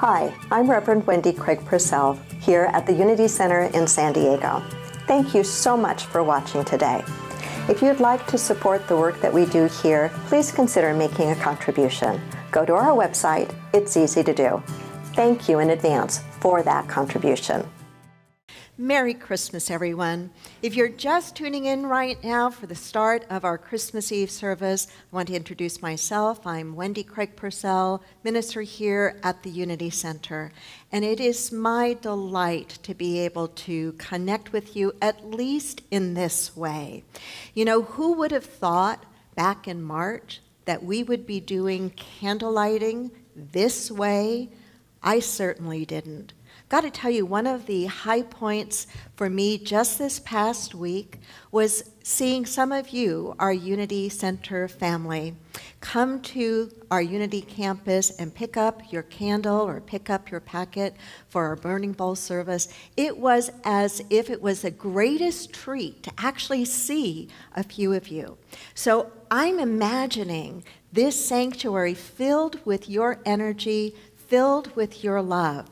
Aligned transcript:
Hi, 0.00 0.34
I'm 0.50 0.68
Reverend 0.68 1.06
Wendy 1.06 1.32
Craig 1.32 1.64
Purcell 1.64 2.20
here 2.38 2.68
at 2.74 2.84
the 2.84 2.92
Unity 2.92 3.28
Center 3.28 3.62
in 3.62 3.86
San 3.86 4.12
Diego. 4.12 4.62
Thank 5.06 5.34
you 5.34 5.42
so 5.42 5.74
much 5.74 6.04
for 6.04 6.22
watching 6.22 6.66
today. 6.66 7.02
If 7.66 7.80
you'd 7.80 7.98
like 7.98 8.26
to 8.26 8.36
support 8.36 8.86
the 8.88 8.96
work 8.96 9.18
that 9.22 9.32
we 9.32 9.46
do 9.46 9.70
here, 9.82 10.10
please 10.26 10.52
consider 10.52 10.92
making 10.92 11.30
a 11.30 11.36
contribution. 11.36 12.20
Go 12.50 12.66
to 12.66 12.74
our 12.74 12.94
website, 12.94 13.54
it's 13.72 13.96
easy 13.96 14.22
to 14.22 14.34
do. 14.34 14.62
Thank 15.14 15.48
you 15.48 15.60
in 15.60 15.70
advance 15.70 16.20
for 16.40 16.62
that 16.62 16.86
contribution. 16.88 17.66
Merry 18.78 19.14
Christmas, 19.14 19.70
everyone. 19.70 20.28
If 20.60 20.76
you're 20.76 20.90
just 20.90 21.34
tuning 21.34 21.64
in 21.64 21.86
right 21.86 22.22
now 22.22 22.50
for 22.50 22.66
the 22.66 22.74
start 22.74 23.24
of 23.30 23.42
our 23.42 23.56
Christmas 23.56 24.12
Eve 24.12 24.30
service, 24.30 24.86
I 24.90 25.16
want 25.16 25.28
to 25.28 25.34
introduce 25.34 25.80
myself. 25.80 26.46
I'm 26.46 26.76
Wendy 26.76 27.02
Craig 27.02 27.36
Purcell, 27.36 28.02
minister 28.22 28.60
here 28.60 29.18
at 29.22 29.42
the 29.42 29.48
Unity 29.48 29.88
Center. 29.88 30.52
And 30.92 31.06
it 31.06 31.20
is 31.20 31.50
my 31.50 31.94
delight 31.94 32.78
to 32.82 32.92
be 32.92 33.18
able 33.20 33.48
to 33.48 33.92
connect 33.92 34.52
with 34.52 34.76
you 34.76 34.92
at 35.00 35.24
least 35.24 35.80
in 35.90 36.12
this 36.12 36.54
way. 36.54 37.02
You 37.54 37.64
know, 37.64 37.80
who 37.80 38.12
would 38.12 38.30
have 38.30 38.44
thought 38.44 39.06
back 39.34 39.66
in 39.66 39.82
March 39.82 40.42
that 40.66 40.84
we 40.84 41.02
would 41.02 41.26
be 41.26 41.40
doing 41.40 41.88
candle 41.96 42.52
lighting 42.52 43.10
this 43.34 43.90
way? 43.90 44.50
I 45.02 45.20
certainly 45.20 45.86
didn't. 45.86 46.34
Got 46.68 46.80
to 46.80 46.90
tell 46.90 47.12
you, 47.12 47.24
one 47.24 47.46
of 47.46 47.66
the 47.66 47.84
high 47.86 48.22
points 48.22 48.88
for 49.14 49.30
me 49.30 49.56
just 49.56 49.98
this 49.98 50.18
past 50.18 50.74
week 50.74 51.20
was 51.52 51.90
seeing 52.02 52.44
some 52.44 52.72
of 52.72 52.88
you, 52.88 53.36
our 53.38 53.52
Unity 53.52 54.08
Center 54.08 54.66
family, 54.66 55.36
come 55.80 56.20
to 56.22 56.68
our 56.90 57.00
Unity 57.00 57.40
campus 57.40 58.10
and 58.18 58.34
pick 58.34 58.56
up 58.56 58.92
your 58.92 59.04
candle 59.04 59.60
or 59.60 59.80
pick 59.80 60.10
up 60.10 60.28
your 60.28 60.40
packet 60.40 60.96
for 61.28 61.44
our 61.44 61.54
Burning 61.54 61.92
Bowl 61.92 62.16
service. 62.16 62.66
It 62.96 63.16
was 63.16 63.52
as 63.62 64.02
if 64.10 64.28
it 64.28 64.42
was 64.42 64.62
the 64.62 64.72
greatest 64.72 65.52
treat 65.52 66.02
to 66.02 66.12
actually 66.18 66.64
see 66.64 67.28
a 67.54 67.62
few 67.62 67.92
of 67.92 68.08
you. 68.08 68.38
So 68.74 69.12
I'm 69.30 69.60
imagining 69.60 70.64
this 70.92 71.28
sanctuary 71.28 71.94
filled 71.94 72.58
with 72.66 72.88
your 72.88 73.20
energy, 73.24 73.94
filled 74.28 74.74
with 74.76 75.04
your 75.04 75.22
love. 75.22 75.68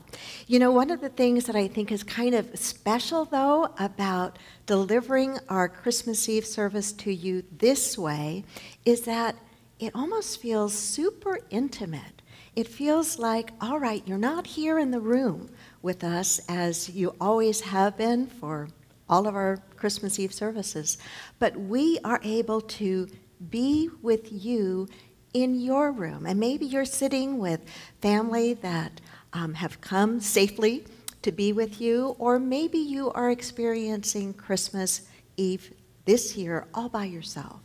You 0.47 0.59
know, 0.59 0.71
one 0.71 0.91
of 0.91 1.01
the 1.01 1.09
things 1.09 1.45
that 1.45 1.55
I 1.55 1.67
think 1.67 1.91
is 1.91 2.03
kind 2.03 2.33
of 2.33 2.57
special, 2.57 3.25
though, 3.25 3.69
about 3.77 4.37
delivering 4.65 5.39
our 5.49 5.67
Christmas 5.67 6.27
Eve 6.29 6.45
service 6.45 6.91
to 6.93 7.13
you 7.13 7.43
this 7.57 7.97
way 7.97 8.43
is 8.85 9.01
that 9.01 9.35
it 9.79 9.93
almost 9.93 10.41
feels 10.41 10.73
super 10.73 11.39
intimate. 11.49 12.21
It 12.55 12.67
feels 12.67 13.19
like, 13.19 13.51
all 13.59 13.79
right, 13.79 14.01
you're 14.05 14.17
not 14.17 14.47
here 14.47 14.79
in 14.79 14.91
the 14.91 15.01
room 15.01 15.49
with 15.81 16.03
us 16.03 16.39
as 16.47 16.89
you 16.89 17.13
always 17.19 17.61
have 17.61 17.97
been 17.97 18.27
for 18.27 18.69
all 19.09 19.27
of 19.27 19.35
our 19.35 19.57
Christmas 19.75 20.17
Eve 20.17 20.33
services, 20.33 20.97
but 21.37 21.55
we 21.57 21.99
are 22.03 22.19
able 22.23 22.61
to 22.61 23.07
be 23.49 23.89
with 24.01 24.31
you 24.31 24.87
in 25.35 25.59
your 25.59 25.91
room. 25.91 26.25
And 26.25 26.39
maybe 26.39 26.65
you're 26.65 26.85
sitting 26.85 27.39
with 27.39 27.59
family 28.01 28.53
that 28.53 29.01
um, 29.33 29.55
have 29.55 29.81
come 29.81 30.21
safely 30.21 30.85
to 31.23 31.31
be 31.31 31.51
with 31.51 31.81
you, 31.81 32.15
or 32.17 32.39
maybe 32.39 32.77
you 32.77 33.11
are 33.11 33.29
experiencing 33.29 34.33
Christmas 34.33 35.01
Eve 35.35 35.73
this 36.05 36.37
year 36.37 36.67
all 36.73 36.87
by 36.87 37.03
yourself. 37.03 37.59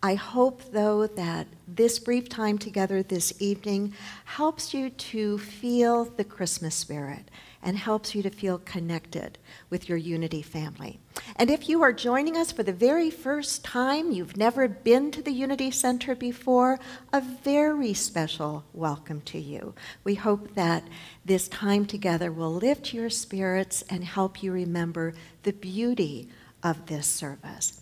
I 0.00 0.14
hope, 0.14 0.70
though, 0.70 1.08
that 1.08 1.48
this 1.66 1.98
brief 1.98 2.28
time 2.28 2.56
together 2.56 3.02
this 3.02 3.32
evening 3.40 3.94
helps 4.24 4.72
you 4.72 4.88
to 4.90 5.38
feel 5.38 6.04
the 6.04 6.22
Christmas 6.22 6.76
spirit 6.76 7.28
and 7.62 7.76
helps 7.76 8.14
you 8.14 8.22
to 8.22 8.30
feel 8.30 8.58
connected 8.58 9.38
with 9.70 9.88
your 9.88 9.98
Unity 9.98 10.42
family. 10.42 11.00
And 11.36 11.50
if 11.50 11.68
you 11.68 11.82
are 11.82 11.92
joining 11.92 12.36
us 12.36 12.52
for 12.52 12.62
the 12.62 12.72
very 12.72 13.10
first 13.10 13.64
time, 13.64 14.12
you've 14.12 14.36
never 14.36 14.68
been 14.68 15.10
to 15.10 15.22
the 15.22 15.32
Unity 15.32 15.70
Center 15.70 16.14
before, 16.14 16.78
a 17.12 17.20
very 17.20 17.94
special 17.94 18.64
welcome 18.72 19.20
to 19.22 19.38
you. 19.38 19.74
We 20.04 20.14
hope 20.14 20.54
that 20.54 20.84
this 21.24 21.48
time 21.48 21.86
together 21.86 22.30
will 22.30 22.54
lift 22.54 22.94
your 22.94 23.10
spirits 23.10 23.82
and 23.90 24.04
help 24.04 24.42
you 24.42 24.52
remember 24.52 25.14
the 25.42 25.52
beauty 25.52 26.28
of 26.62 26.86
this 26.86 27.06
service. 27.06 27.80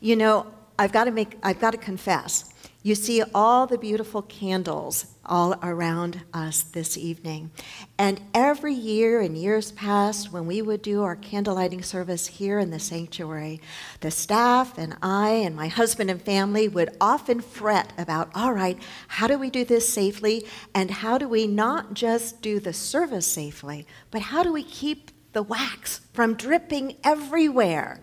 You 0.00 0.16
know, 0.16 0.46
I've 0.78 0.92
got 0.92 1.04
to 1.04 1.10
make 1.10 1.36
I've 1.42 1.60
got 1.60 1.72
to 1.72 1.78
confess 1.78 2.52
you 2.82 2.94
see 2.94 3.22
all 3.34 3.66
the 3.66 3.76
beautiful 3.76 4.22
candles 4.22 5.06
all 5.26 5.56
around 5.62 6.22
us 6.32 6.62
this 6.62 6.96
evening. 6.96 7.50
And 7.98 8.20
every 8.32 8.72
year 8.72 9.20
in 9.20 9.34
years 9.34 9.72
past, 9.72 10.32
when 10.32 10.46
we 10.46 10.62
would 10.62 10.80
do 10.80 11.02
our 11.02 11.16
candle 11.16 11.56
lighting 11.56 11.82
service 11.82 12.28
here 12.28 12.58
in 12.58 12.70
the 12.70 12.78
sanctuary, 12.78 13.60
the 14.00 14.12
staff 14.12 14.78
and 14.78 14.96
I 15.02 15.30
and 15.30 15.56
my 15.56 15.66
husband 15.66 16.08
and 16.08 16.22
family 16.22 16.68
would 16.68 16.96
often 17.00 17.40
fret 17.40 17.92
about 17.98 18.30
all 18.34 18.52
right, 18.52 18.80
how 19.08 19.26
do 19.26 19.38
we 19.38 19.50
do 19.50 19.64
this 19.64 19.92
safely? 19.92 20.46
And 20.72 20.90
how 20.90 21.18
do 21.18 21.28
we 21.28 21.46
not 21.46 21.94
just 21.94 22.40
do 22.40 22.60
the 22.60 22.72
service 22.72 23.26
safely, 23.26 23.86
but 24.12 24.22
how 24.22 24.44
do 24.44 24.52
we 24.52 24.62
keep 24.62 25.10
the 25.32 25.42
wax 25.42 26.00
from 26.12 26.34
dripping 26.34 26.96
everywhere? 27.02 28.00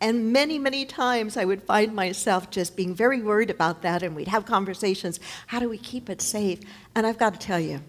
And 0.00 0.32
many, 0.32 0.58
many 0.58 0.84
times 0.84 1.36
I 1.36 1.44
would 1.46 1.62
find 1.62 1.94
myself 1.94 2.50
just 2.50 2.76
being 2.76 2.94
very 2.94 3.22
worried 3.22 3.50
about 3.50 3.82
that, 3.82 4.02
and 4.02 4.14
we'd 4.14 4.28
have 4.28 4.44
conversations. 4.44 5.20
How 5.46 5.58
do 5.58 5.68
we 5.68 5.78
keep 5.78 6.10
it 6.10 6.20
safe? 6.20 6.60
And 6.94 7.06
I've 7.06 7.18
got 7.18 7.32
to 7.32 7.46
tell 7.46 7.60
you, 7.60 7.80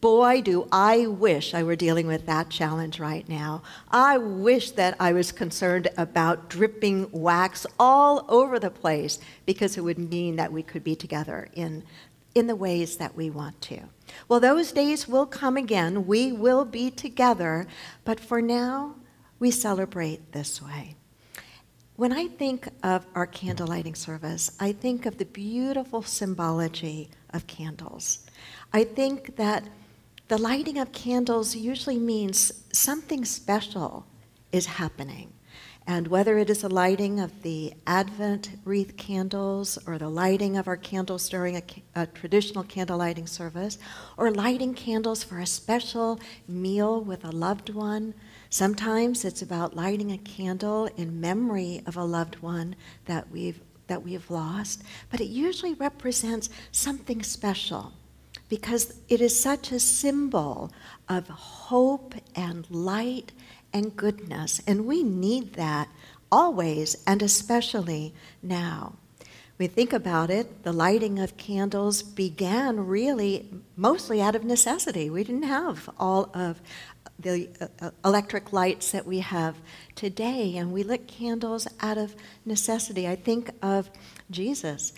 boy, 0.00 0.42
do 0.42 0.68
I 0.70 1.06
wish 1.06 1.54
I 1.54 1.62
were 1.62 1.76
dealing 1.76 2.06
with 2.06 2.26
that 2.26 2.50
challenge 2.50 3.00
right 3.00 3.26
now. 3.26 3.62
I 3.90 4.18
wish 4.18 4.72
that 4.72 4.96
I 5.00 5.14
was 5.14 5.32
concerned 5.32 5.88
about 5.96 6.50
dripping 6.50 7.08
wax 7.10 7.66
all 7.78 8.26
over 8.28 8.58
the 8.58 8.68
place 8.68 9.18
because 9.46 9.78
it 9.78 9.80
would 9.80 9.98
mean 9.98 10.36
that 10.36 10.52
we 10.52 10.62
could 10.62 10.84
be 10.84 10.94
together 10.94 11.48
in, 11.54 11.84
in 12.34 12.48
the 12.48 12.54
ways 12.54 12.98
that 12.98 13.16
we 13.16 13.30
want 13.30 13.62
to. 13.62 13.80
Well, 14.28 14.40
those 14.40 14.72
days 14.72 15.08
will 15.08 15.24
come 15.24 15.56
again. 15.56 16.06
We 16.06 16.32
will 16.32 16.66
be 16.66 16.90
together, 16.90 17.66
but 18.04 18.20
for 18.20 18.42
now, 18.42 18.96
we 19.38 19.50
celebrate 19.50 20.32
this 20.32 20.60
way. 20.60 20.96
When 21.96 22.12
I 22.12 22.26
think 22.26 22.68
of 22.82 23.06
our 23.14 23.26
candle 23.26 23.68
lighting 23.68 23.94
service, 23.94 24.50
I 24.58 24.72
think 24.72 25.06
of 25.06 25.18
the 25.18 25.24
beautiful 25.24 26.02
symbology 26.02 27.08
of 27.30 27.46
candles. 27.46 28.26
I 28.72 28.82
think 28.82 29.36
that 29.36 29.68
the 30.26 30.36
lighting 30.36 30.78
of 30.78 30.90
candles 30.90 31.54
usually 31.54 32.00
means 32.00 32.64
something 32.72 33.24
special 33.24 34.06
is 34.50 34.66
happening. 34.66 35.34
And 35.86 36.08
whether 36.08 36.36
it 36.36 36.50
is 36.50 36.62
the 36.62 36.68
lighting 36.68 37.20
of 37.20 37.42
the 37.42 37.74
Advent 37.86 38.50
wreath 38.64 38.96
candles, 38.96 39.78
or 39.86 39.96
the 39.96 40.08
lighting 40.08 40.56
of 40.56 40.66
our 40.66 40.76
candles 40.76 41.28
during 41.28 41.58
a, 41.58 41.62
a, 41.94 42.06
traditional 42.06 42.64
candle 42.64 42.98
lighting 42.98 43.28
service, 43.28 43.78
or 44.16 44.32
lighting 44.32 44.74
candles 44.74 45.22
for 45.22 45.38
a 45.38 45.46
special 45.46 46.18
meal 46.48 47.00
with 47.00 47.24
a 47.24 47.30
loved 47.30 47.70
one, 47.70 48.14
Sometimes 48.54 49.24
it's 49.24 49.42
about 49.42 49.74
lighting 49.74 50.12
a 50.12 50.18
candle 50.18 50.86
in 50.96 51.20
memory 51.20 51.82
of 51.86 51.96
a 51.96 52.04
loved 52.04 52.36
one 52.36 52.76
that 53.06 53.28
we've, 53.32 53.60
that 53.88 54.04
we 54.04 54.12
have 54.12 54.30
lost, 54.30 54.84
but 55.10 55.20
it 55.20 55.24
usually 55.24 55.74
represents 55.74 56.50
something 56.70 57.24
special 57.24 57.94
because 58.48 59.00
it 59.08 59.20
is 59.20 59.36
such 59.36 59.72
a 59.72 59.80
symbol 59.80 60.70
of 61.08 61.26
hope 61.26 62.14
and 62.36 62.70
light 62.70 63.32
and 63.72 63.96
goodness, 63.96 64.62
and 64.68 64.86
we 64.86 65.02
need 65.02 65.54
that 65.54 65.88
always 66.30 66.96
and 67.08 67.22
especially 67.22 68.14
now. 68.40 68.94
We 69.56 69.68
think 69.68 69.92
about 69.92 70.30
it, 70.30 70.64
the 70.64 70.72
lighting 70.72 71.20
of 71.20 71.36
candles 71.36 72.02
began 72.02 72.86
really 72.86 73.48
mostly 73.76 74.20
out 74.20 74.34
of 74.34 74.44
necessity. 74.44 75.10
We 75.10 75.22
didn't 75.22 75.44
have 75.44 75.88
all 75.98 76.30
of 76.34 76.60
the 77.18 77.48
uh, 77.80 77.90
electric 78.04 78.52
lights 78.52 78.90
that 78.92 79.06
we 79.06 79.20
have 79.20 79.56
today, 79.94 80.56
and 80.56 80.72
we 80.72 80.82
lit 80.82 81.06
candles 81.06 81.66
out 81.80 81.98
of 81.98 82.14
necessity. 82.44 83.06
I 83.06 83.16
think 83.16 83.50
of 83.62 83.90
Jesus. 84.30 84.92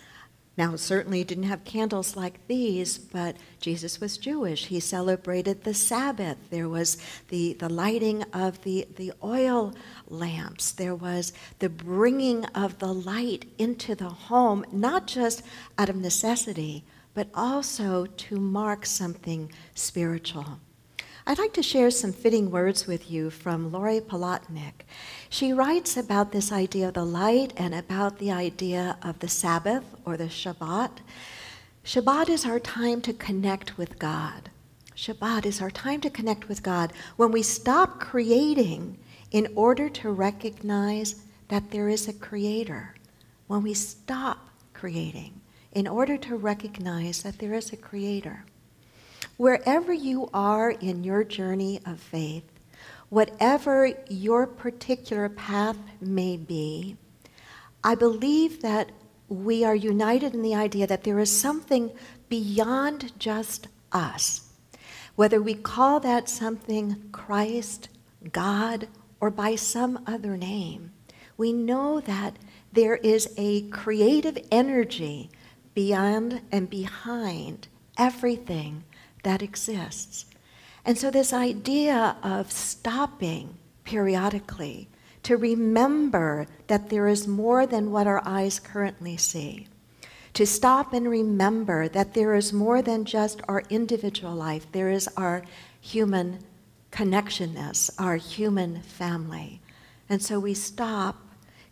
Now, 0.59 0.75
certainly 0.77 1.23
didn't 1.23 1.45
have 1.45 1.65
candles 1.65 2.17
like 2.17 2.47
these, 2.47 2.97
but 2.97 3.37
Jesus 3.61 4.01
was 4.01 4.17
Jewish. 4.17 4.67
He 4.67 4.81
celebrated 4.81 5.65
the 5.65 5.75
Sabbath. 5.75 6.39
There 6.49 6.69
was 6.69 6.97
the, 7.29 7.53
the 7.53 7.69
lighting 7.69 8.23
of 8.33 8.62
the, 8.62 8.89
the 8.97 9.12
oil 9.23 9.75
lamps. 10.09 10.73
There 10.73 10.95
was 10.95 11.35
the 11.59 11.69
bringing 11.69 12.47
of 12.47 12.79
the 12.79 12.95
light 12.95 13.45
into 13.59 13.95
the 13.95 14.09
home, 14.09 14.65
not 14.73 15.07
just 15.07 15.43
out 15.77 15.91
of 15.91 15.97
necessity, 15.97 16.85
but 17.12 17.29
also 17.35 18.07
to 18.07 18.37
mark 18.37 18.87
something 18.87 19.53
spiritual. 19.75 20.59
I'd 21.28 21.40
like 21.40 21.55
to 21.55 21.62
share 21.62 21.90
some 21.90 22.12
fitting 22.12 22.52
words 22.52 22.87
with 22.87 23.11
you 23.11 23.31
from 23.31 23.73
Lori 23.73 24.00
Palatnik. 24.00 24.84
She 25.28 25.52
writes 25.52 25.96
about 25.96 26.31
this 26.31 26.52
idea 26.52 26.87
of 26.87 26.94
the 26.94 27.05
light 27.05 27.52
and 27.56 27.75
about 27.75 28.20
the 28.20 28.31
idea 28.31 28.96
of 29.02 29.19
the 29.19 29.26
Sabbath 29.26 29.82
or 30.05 30.17
the 30.17 30.26
Shabbat. 30.26 30.99
Shabbat 31.84 32.28
is 32.28 32.46
our 32.46 32.61
time 32.61 33.00
to 33.00 33.12
connect 33.12 33.76
with 33.76 33.99
God. 33.99 34.50
Shabbat 34.94 35.46
is 35.46 35.61
our 35.61 35.70
time 35.70 36.00
to 36.02 36.11
connect 36.11 36.49
with 36.49 36.62
God 36.62 36.93
when 37.17 37.32
we 37.32 37.43
stop 37.43 37.99
creating 37.99 38.96
in 39.32 39.49
order 39.56 39.88
to 39.88 40.12
recognize 40.12 41.17
that 41.49 41.73
there 41.73 41.88
is 41.88 42.06
a 42.06 42.12
creator. 42.12 42.94
When 43.49 43.64
we 43.64 43.75
stop 43.75 44.49
creating 44.75 45.40
in 45.73 45.88
order 45.88 46.17
to 46.19 46.37
recognize 46.37 47.25
that 47.25 47.40
there 47.40 47.55
is 47.55 47.73
a 47.73 47.76
creator. 47.76 48.44
Wherever 49.37 49.93
you 49.93 50.31
are 50.33 50.71
in 50.71 51.05
your 51.05 51.23
journey 51.23 51.81
of 51.85 52.00
faith, 52.00 52.44
whatever 53.11 53.93
your 54.09 54.47
particular 54.47 55.29
path 55.29 55.77
may 56.00 56.38
be, 56.38 56.97
I 57.85 57.97
believe 57.97 58.62
that 58.62 58.93
we 59.29 59.62
are 59.62 59.75
united 59.75 60.35
in 60.35 60.41
the 60.41 60.55
idea 60.55 60.87
that 60.87 61.05
there 61.05 61.19
is 61.19 61.31
something 61.31 61.91
beyond 62.31 63.12
just 63.19 63.69
us. 63.93 64.49
Whether 65.17 65.43
we 65.43 65.55
call 65.55 66.00
that 66.00 66.29
something 66.29 67.09
Christ, 67.12 67.91
God, 68.33 68.88
or 69.21 69.31
by 69.31 69.55
some 69.56 70.03
other 70.06 70.37
name, 70.37 70.93
we 71.37 71.53
know 71.53 72.00
that 72.00 72.37
there 72.73 72.97
is 72.97 73.33
a 73.37 73.69
creative 73.69 74.38
energy 74.50 75.31
beyond 75.75 76.41
and 76.50 76.71
behind 76.71 77.69
everything 77.99 78.85
that 79.26 79.43
exists. 79.43 80.25
And 80.84 80.96
so, 80.96 81.11
this 81.11 81.32
idea 81.32 82.17
of 82.23 82.52
stopping 82.52 83.58
periodically 83.82 84.88
to 85.25 85.37
remember 85.37 86.46
that 86.69 86.90
there 86.90 87.08
is 87.08 87.26
more 87.26 87.67
than 87.67 87.90
what 87.90 88.06
our 88.06 88.23
eyes 88.25 88.61
currently 88.61 89.17
see, 89.17 89.67
to 90.34 90.46
stop 90.46 90.93
and 90.93 91.11
remember 91.11 91.88
that 91.88 92.14
there 92.14 92.37
is 92.37 92.52
more 92.52 92.81
than 92.82 93.05
just 93.05 93.40
our 93.49 93.64
individual 93.69 94.32
life, 94.32 94.70
there 94.70 94.90
is 94.90 95.08
our 95.17 95.43
human 95.81 96.38
connectionness, 96.93 97.90
our 97.99 98.14
human 98.14 98.81
family. 98.82 99.61
And 100.08 100.23
so 100.23 100.38
we 100.38 100.55
stop 100.55 101.17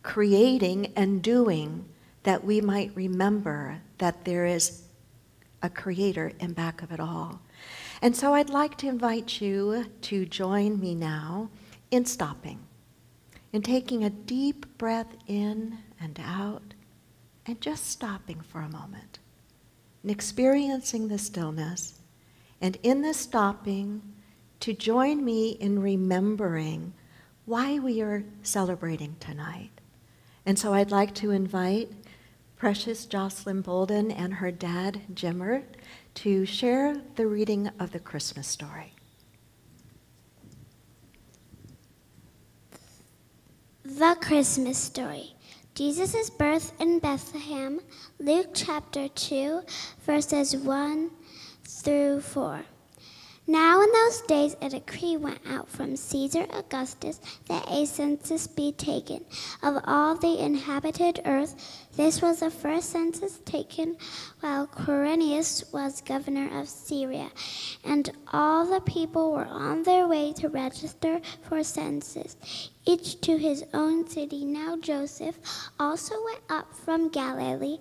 creating 0.03 0.93
and 0.97 1.23
doing 1.23 1.85
that 2.25 2.43
we 2.43 2.61
might 2.61 2.91
remember 2.97 3.81
that 3.99 4.25
there 4.25 4.45
is 4.45 4.84
a 5.65 5.71
creator 5.71 6.31
in 6.39 6.53
back 6.53 6.83
of 6.83 6.93
it 6.93 7.01
all. 7.01 7.41
And 8.03 8.15
so 8.15 8.35
I'd 8.35 8.51
like 8.51 8.77
to 8.79 8.89
invite 8.89 9.41
you 9.41 9.87
to 10.03 10.27
join 10.27 10.79
me 10.79 10.95
now 10.95 11.49
in 11.91 12.05
stopping, 12.05 12.61
in 13.53 13.63
taking 13.63 14.05
a 14.05 14.11
deep 14.11 14.67
breath 14.77 15.17
in 15.27 15.79
and 15.99 16.21
out, 16.23 16.75
and 17.47 17.61
just 17.63 17.87
stopping 17.87 18.43
for 18.43 18.61
a 18.61 18.69
moment, 18.69 19.19
and 20.03 20.11
experiencing 20.11 21.09
the 21.09 21.19
stillness. 21.19 22.01
And 22.61 22.77
in 22.83 23.01
the 23.01 23.15
stopping, 23.15 24.03
to 24.61 24.75
join 24.75 25.25
me 25.25 25.53
in 25.53 25.81
remembering 25.81 26.93
why 27.47 27.79
we 27.79 28.03
are 28.03 28.25
celebrating 28.43 29.17
tonight. 29.19 29.71
And 30.45 30.59
so 30.59 30.75
I'd 30.75 30.91
like 30.91 31.15
to 31.17 31.31
invite 31.31 31.91
precious 32.57 33.07
Jocelyn 33.07 33.61
Bolden 33.61 34.11
and 34.11 34.35
her 34.35 34.51
dad, 34.51 35.03
Jimmer, 35.13 35.65
to 36.15 36.47
share 36.47 37.01
the 37.17 37.27
reading 37.27 37.71
of 37.79 37.93
the 37.93 37.99
Christmas 37.99 38.47
story. 38.47 38.95
The 43.85 44.17
Christmas 44.21 44.79
Story 44.79 45.35
Jesus' 45.75 46.31
birth 46.31 46.73
in 46.81 47.01
Bethlehem, 47.01 47.81
Luke 48.21 48.51
chapter 48.55 49.09
2, 49.09 49.63
verses 50.07 50.57
1 50.57 51.11
through 51.65 52.21
4. 52.21 52.65
Now, 53.47 53.83
in 53.83 53.93
those 53.93 54.23
days, 54.23 54.57
a 54.63 54.71
decree 54.71 55.19
went 55.19 55.41
out 55.47 55.69
from 55.69 55.97
Caesar 55.97 56.47
Augustus 56.51 57.21
that 57.47 57.71
a 57.71 57.85
census 57.85 58.47
be 58.47 58.73
taken 58.73 59.27
of 59.63 59.83
all 59.85 60.15
the 60.15 60.43
inhabited 60.43 61.21
earth. 61.27 61.55
This 61.95 62.23
was 62.23 62.41
the 62.41 62.51
first 62.51 62.89
census 62.89 63.41
taken 63.45 63.99
while 64.41 64.67
Quirinius 64.67 65.71
was 65.75 66.01
governor 66.01 66.59
of 66.59 66.71
Syria, 66.71 67.31
and 67.85 68.11
all 68.33 68.65
the 68.65 68.81
people 68.81 69.33
were 69.33 69.45
on 69.45 69.83
their 69.83 70.09
way 70.09 70.33
to 70.35 70.49
register 70.49 71.21
for 71.43 71.63
census, 71.63 72.37
each 72.87 73.21
to 73.21 73.37
his 73.37 73.63
own 73.75 74.09
city. 74.09 74.47
Now, 74.47 74.79
Joseph 74.79 75.39
also 75.79 76.15
went 76.25 76.41
up 76.49 76.75
from 76.75 77.11
Galilee 77.11 77.81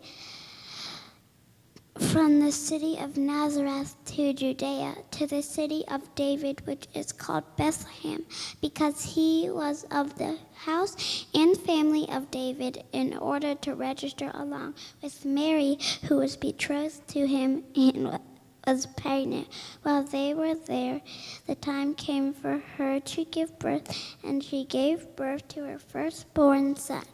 from 1.99 2.39
the 2.39 2.51
city 2.51 2.97
of 2.97 3.17
Nazareth 3.17 3.95
to 4.05 4.33
Judea, 4.33 4.95
to 5.11 5.27
the 5.27 5.41
city 5.43 5.83
of 5.87 6.15
David, 6.15 6.65
which 6.65 6.87
is 6.93 7.11
called 7.11 7.43
Bethlehem, 7.55 8.25
because 8.61 9.13
he 9.15 9.49
was 9.49 9.85
of 9.91 10.17
the 10.17 10.37
house 10.55 11.25
and 11.33 11.55
family 11.55 12.09
of 12.09 12.31
David, 12.31 12.83
in 12.91 13.15
order 13.17 13.53
to 13.55 13.75
register 13.75 14.31
along 14.33 14.75
with 15.01 15.23
Mary, 15.23 15.77
who 16.07 16.17
was 16.17 16.35
betrothed 16.35 17.07
to 17.09 17.27
him 17.27 17.63
and 17.75 18.19
was 18.65 18.85
pregnant. 18.85 19.47
While 19.83 20.03
they 20.03 20.33
were 20.33 20.55
there, 20.55 21.01
the 21.45 21.55
time 21.55 21.93
came 21.93 22.33
for 22.33 22.57
her 22.77 22.99
to 22.99 23.25
give 23.25 23.59
birth, 23.59 24.15
and 24.23 24.43
she 24.43 24.65
gave 24.65 25.15
birth 25.15 25.47
to 25.49 25.65
her 25.65 25.79
firstborn 25.79 26.75
son 26.75 27.05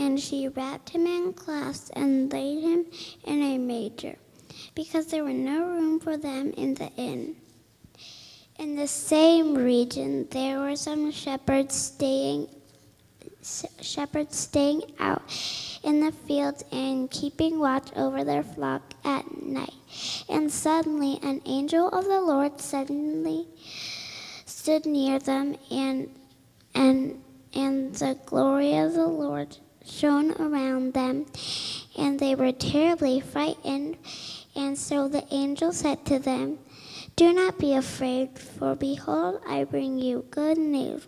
and 0.00 0.18
she 0.18 0.48
wrapped 0.48 0.88
him 0.90 1.06
in 1.06 1.32
cloths 1.34 1.90
and 1.90 2.32
laid 2.32 2.62
him 2.62 2.86
in 3.24 3.42
a 3.42 3.58
manger, 3.58 4.16
because 4.74 5.06
there 5.06 5.22
was 5.22 5.34
no 5.34 5.66
room 5.66 6.00
for 6.00 6.16
them 6.16 6.52
in 6.56 6.74
the 6.74 6.90
inn. 6.96 7.36
In 8.58 8.76
the 8.76 8.88
same 8.88 9.54
region, 9.54 10.26
there 10.30 10.58
were 10.58 10.76
some 10.76 11.10
shepherds 11.12 11.74
staying 11.74 12.48
shepherds 13.80 14.36
staying 14.36 14.82
out 14.98 15.22
in 15.82 16.00
the 16.00 16.12
fields 16.12 16.62
and 16.72 17.10
keeping 17.10 17.58
watch 17.58 17.88
over 17.96 18.22
their 18.22 18.42
flock 18.42 18.82
at 19.04 19.24
night. 19.42 19.72
And 20.28 20.52
suddenly 20.52 21.18
an 21.22 21.40
angel 21.46 21.88
of 21.88 22.04
the 22.04 22.20
Lord 22.20 22.60
suddenly 22.60 23.46
stood 24.44 24.84
near 24.84 25.18
them 25.18 25.56
and 25.70 26.10
and 26.74 27.22
and 27.54 27.94
the 27.94 28.18
glory 28.26 28.76
of 28.76 28.92
the 28.92 29.06
Lord 29.06 29.56
shone 29.90 30.32
around 30.40 30.94
them, 30.94 31.26
and 31.96 32.18
they 32.18 32.34
were 32.34 32.52
terribly 32.52 33.20
frightened. 33.20 33.96
And 34.54 34.78
so 34.78 35.08
the 35.08 35.24
angel 35.30 35.72
said 35.72 36.04
to 36.06 36.18
them, 36.18 36.58
Do 37.16 37.32
not 37.32 37.58
be 37.58 37.74
afraid, 37.74 38.38
for 38.38 38.74
behold, 38.74 39.40
I 39.46 39.64
bring 39.64 39.98
you 39.98 40.24
good 40.30 40.58
news 40.58 41.06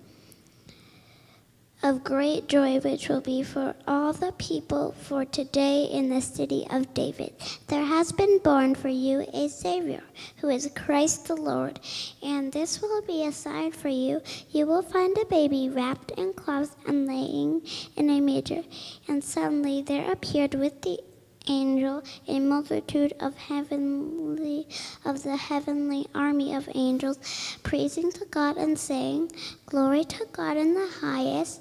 of 1.82 2.04
great 2.04 2.48
joy, 2.48 2.78
which 2.80 3.08
will 3.08 3.20
be 3.20 3.42
for 3.42 3.74
all 3.86 4.12
the 4.12 4.32
people. 4.32 4.92
For 4.92 5.24
today 5.24 5.84
in 5.84 6.08
the 6.08 6.20
city 6.20 6.66
of 6.70 6.94
David 6.94 7.32
there 7.66 7.84
has 7.84 8.12
been 8.12 8.38
born 8.38 8.74
for 8.74 8.88
you 8.88 9.26
a 9.32 9.48
Savior, 9.48 10.02
who 10.36 10.48
is 10.48 10.70
Christ 10.74 11.26
the 11.26 11.34
Lord. 11.34 11.80
And 12.22 12.52
this 12.52 12.80
will 12.80 13.02
be 13.02 13.24
a 13.24 13.32
sign 13.32 13.72
for 13.72 13.88
you. 13.88 14.20
You 14.50 14.66
will 14.66 14.82
find 14.82 15.16
a 15.18 15.24
baby 15.26 15.68
wrapped 15.68 16.12
in 16.12 16.32
cloths 16.34 16.76
and 16.86 17.06
laying 17.06 17.62
in 17.96 18.10
a 18.10 18.20
manger. 18.20 18.62
And 19.08 19.22
suddenly 19.24 19.82
there 19.82 20.10
appeared 20.10 20.54
with 20.54 20.82
the 20.82 21.00
angel 21.48 22.02
a 22.28 22.38
multitude 22.38 23.12
of 23.20 23.36
heavenly 23.36 24.66
of 25.04 25.22
the 25.22 25.36
heavenly 25.36 26.06
army 26.14 26.54
of 26.54 26.68
angels 26.74 27.18
praising 27.62 28.12
to 28.12 28.24
God 28.26 28.56
and 28.56 28.78
saying 28.78 29.32
glory 29.66 30.04
to 30.04 30.26
God 30.32 30.56
in 30.56 30.74
the 30.74 30.88
highest 31.00 31.60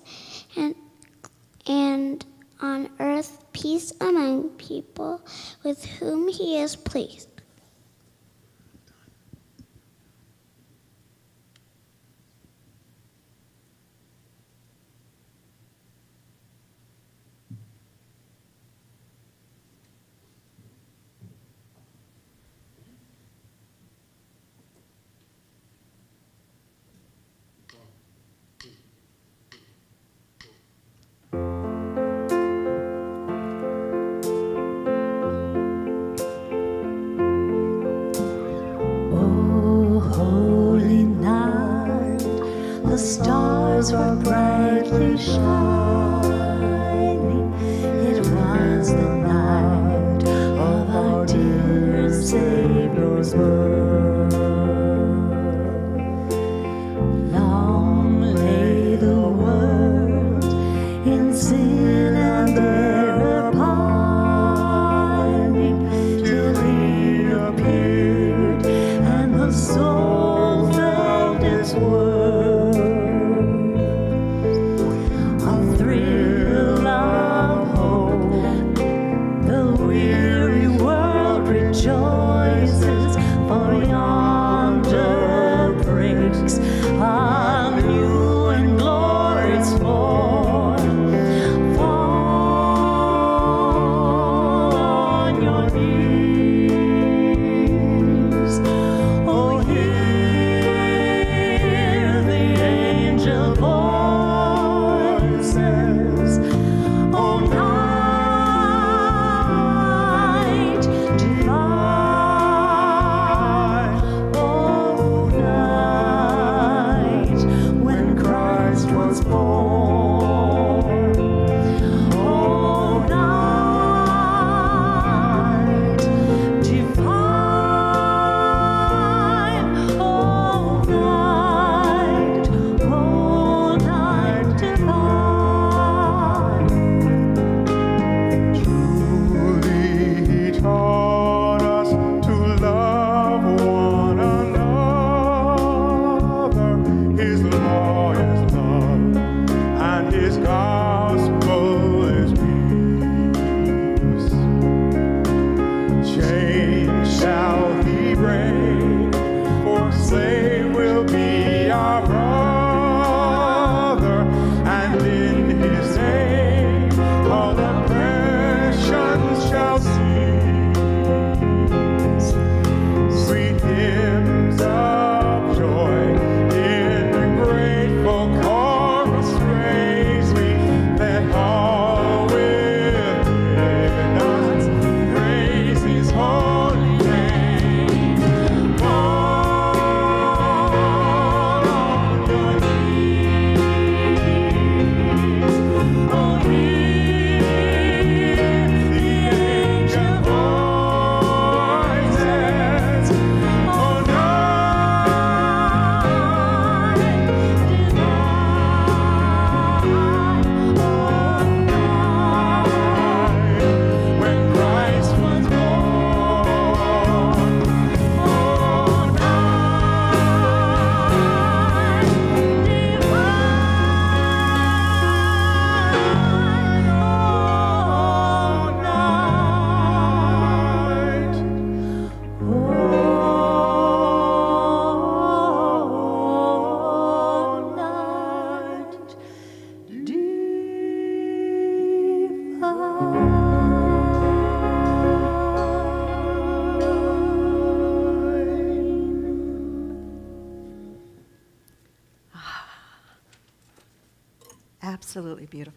and 0.55 0.75
and 1.67 2.25
on 2.61 2.89
earth 2.99 3.43
peace 3.53 3.93
among 4.01 4.49
people 4.51 5.21
with 5.63 5.85
whom 5.85 6.27
he 6.27 6.59
is 6.59 6.75
pleased 6.75 7.30
Savior's 43.81 44.23
birth. 44.23 45.80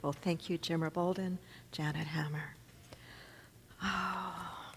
Absolutely. 0.04 0.20
Thank 0.22 0.50
you, 0.50 0.58
Jimmer 0.58 0.92
Bolden, 0.92 1.38
Janet 1.72 2.06
Hammer. 2.06 2.54
Oh. 3.82 4.72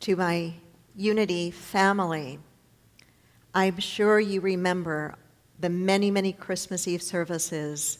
To 0.00 0.16
my 0.16 0.54
Unity 0.96 1.50
family, 1.50 2.38
I'm 3.54 3.78
sure 3.78 4.18
you 4.18 4.40
remember 4.40 5.14
the 5.60 5.68
many, 5.68 6.10
many 6.10 6.32
Christmas 6.32 6.88
Eve 6.88 7.02
services 7.02 7.98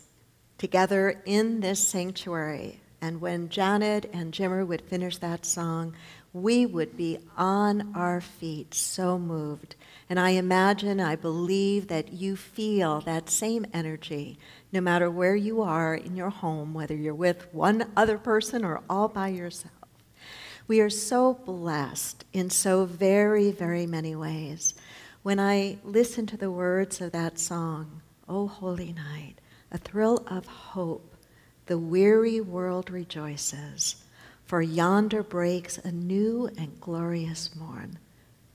together 0.58 1.22
in 1.24 1.60
this 1.60 1.86
sanctuary. 1.86 2.80
And 3.00 3.20
when 3.20 3.48
Janet 3.48 4.10
and 4.12 4.32
Jimmer 4.32 4.66
would 4.66 4.82
finish 4.82 5.18
that 5.18 5.46
song, 5.46 5.94
we 6.32 6.66
would 6.66 6.96
be 6.96 7.18
on 7.36 7.94
our 7.94 8.20
feet, 8.20 8.74
so 8.74 9.18
moved. 9.18 9.76
And 10.10 10.18
I 10.18 10.30
imagine, 10.30 10.98
I 10.98 11.14
believe 11.14 11.86
that 11.86 12.12
you 12.12 12.34
feel 12.34 13.00
that 13.02 13.30
same 13.30 13.64
energy 13.72 14.40
no 14.72 14.80
matter 14.80 15.08
where 15.08 15.36
you 15.36 15.62
are 15.62 15.94
in 15.94 16.16
your 16.16 16.30
home, 16.30 16.74
whether 16.74 16.96
you're 16.96 17.14
with 17.14 17.46
one 17.54 17.92
other 17.96 18.18
person 18.18 18.64
or 18.64 18.82
all 18.90 19.06
by 19.06 19.28
yourself. 19.28 19.72
We 20.66 20.80
are 20.80 20.90
so 20.90 21.34
blessed 21.34 22.24
in 22.32 22.50
so 22.50 22.84
very, 22.86 23.52
very 23.52 23.86
many 23.86 24.16
ways. 24.16 24.74
When 25.22 25.38
I 25.38 25.78
listen 25.84 26.26
to 26.26 26.36
the 26.36 26.50
words 26.50 27.00
of 27.00 27.12
that 27.12 27.38
song, 27.38 28.02
O 28.28 28.48
Holy 28.48 28.92
Night, 28.92 29.36
a 29.70 29.78
thrill 29.78 30.24
of 30.26 30.44
hope, 30.46 31.14
the 31.66 31.78
weary 31.78 32.40
world 32.40 32.90
rejoices, 32.90 34.02
for 34.44 34.60
yonder 34.60 35.22
breaks 35.22 35.78
a 35.78 35.92
new 35.92 36.50
and 36.58 36.80
glorious 36.80 37.54
morn. 37.54 37.98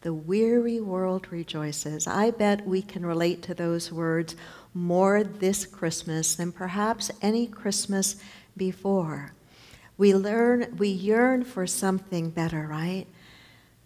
The 0.05 0.13
weary 0.13 0.79
world 0.79 1.25
rejoices. 1.31 2.05
I 2.05 2.29
bet 2.29 2.67
we 2.67 2.83
can 2.83 3.03
relate 3.03 3.41
to 3.41 3.55
those 3.55 3.91
words 3.91 4.35
more 4.71 5.23
this 5.23 5.65
Christmas 5.65 6.35
than 6.35 6.51
perhaps 6.51 7.09
any 7.23 7.47
Christmas 7.47 8.17
before. 8.55 9.33
We 9.97 10.13
learn, 10.13 10.75
we 10.77 10.89
yearn 10.89 11.43
for 11.43 11.65
something 11.65 12.29
better, 12.29 12.67
right? 12.67 13.07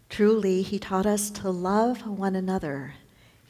Truly, 0.10 0.62
he 0.62 0.78
taught 0.78 1.06
us 1.06 1.30
to 1.30 1.50
love 1.50 2.06
one 2.06 2.36
another. 2.36 2.96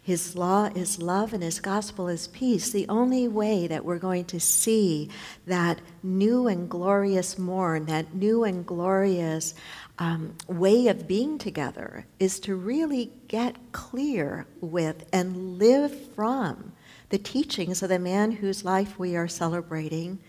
His 0.03 0.35
law 0.35 0.69
is 0.75 1.01
love 1.01 1.33
and 1.33 1.43
his 1.43 1.59
gospel 1.59 2.07
is 2.07 2.27
peace. 2.27 2.71
The 2.71 2.87
only 2.87 3.27
way 3.27 3.67
that 3.67 3.85
we're 3.85 3.99
going 3.99 4.25
to 4.25 4.39
see 4.39 5.09
that 5.45 5.81
new 6.03 6.47
and 6.47 6.69
glorious 6.69 7.37
morn, 7.37 7.85
that 7.85 8.13
new 8.13 8.43
and 8.43 8.65
glorious 8.65 9.53
um, 9.99 10.35
way 10.47 10.87
of 10.87 11.07
being 11.07 11.37
together, 11.37 12.05
is 12.19 12.39
to 12.41 12.55
really 12.55 13.11
get 13.27 13.57
clear 13.73 14.47
with 14.61 15.05
and 15.11 15.59
live 15.59 16.13
from 16.13 16.71
the 17.09 17.17
teachings 17.17 17.83
of 17.83 17.89
the 17.89 17.99
man 17.99 18.31
whose 18.31 18.63
life 18.63 18.97
we 18.97 19.15
are 19.15 19.27
celebrating 19.27 20.19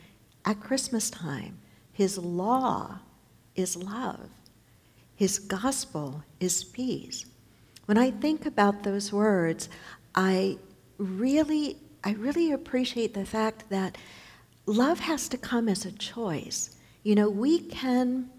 at 0.45 0.61
Christmas 0.61 1.09
time. 1.09 1.59
His 1.93 2.19
law 2.19 2.99
is 3.55 3.77
love. 3.77 4.31
His 5.15 5.39
gospel 5.39 6.25
is 6.41 6.65
peace. 6.65 7.27
When 7.85 7.99
I 7.99 8.11
think 8.11 8.47
about 8.47 8.83
those 8.83 9.13
words, 9.13 9.69
I 10.15 10.59
really, 10.99 11.77
I 12.03 12.13
really 12.13 12.53
appreciate 12.53 13.15
the 13.15 13.27
fact 13.27 13.69
that 13.71 13.99
love 14.67 15.01
has 15.01 15.29
to 15.29 15.39
come 15.39 15.69
as 15.69 15.85
a 15.85 15.93
choice. 15.93 16.77
You 17.03 17.15
know, 17.15 17.29
we 17.29 17.61
can 17.61 18.31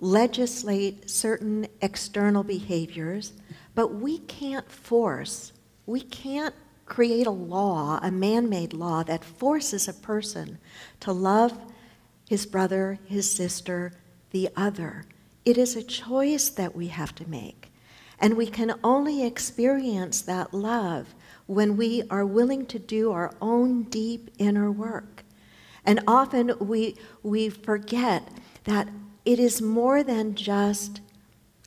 legislate 0.00 1.08
certain 1.08 1.68
external 1.82 2.42
behaviors, 2.42 3.34
but 3.74 3.94
we 3.94 4.18
can't 4.18 4.70
force, 4.70 5.52
we 5.86 6.00
can't 6.00 6.54
create 6.86 7.26
a 7.26 7.30
law, 7.30 8.00
a 8.02 8.10
man 8.10 8.48
made 8.48 8.72
law, 8.72 9.02
that 9.02 9.24
forces 9.24 9.86
a 9.86 9.92
person 9.92 10.58
to 10.98 11.12
love 11.12 11.56
his 12.28 12.46
brother, 12.46 12.98
his 13.06 13.30
sister, 13.30 13.92
the 14.30 14.48
other. 14.56 15.04
It 15.44 15.56
is 15.56 15.76
a 15.76 15.82
choice 15.82 16.48
that 16.50 16.74
we 16.74 16.88
have 16.88 17.14
to 17.16 17.28
make. 17.28 17.70
And 18.18 18.36
we 18.36 18.46
can 18.46 18.74
only 18.84 19.24
experience 19.24 20.20
that 20.22 20.52
love 20.52 21.14
when 21.46 21.76
we 21.76 22.02
are 22.10 22.26
willing 22.26 22.66
to 22.66 22.78
do 22.78 23.12
our 23.12 23.34
own 23.40 23.84
deep 23.84 24.30
inner 24.38 24.70
work. 24.70 25.24
And 25.84 26.00
often 26.06 26.52
we, 26.60 26.96
we 27.22 27.48
forget 27.48 28.28
that 28.64 28.88
it 29.24 29.38
is 29.38 29.60
more 29.60 30.02
than 30.02 30.34
just 30.34 31.00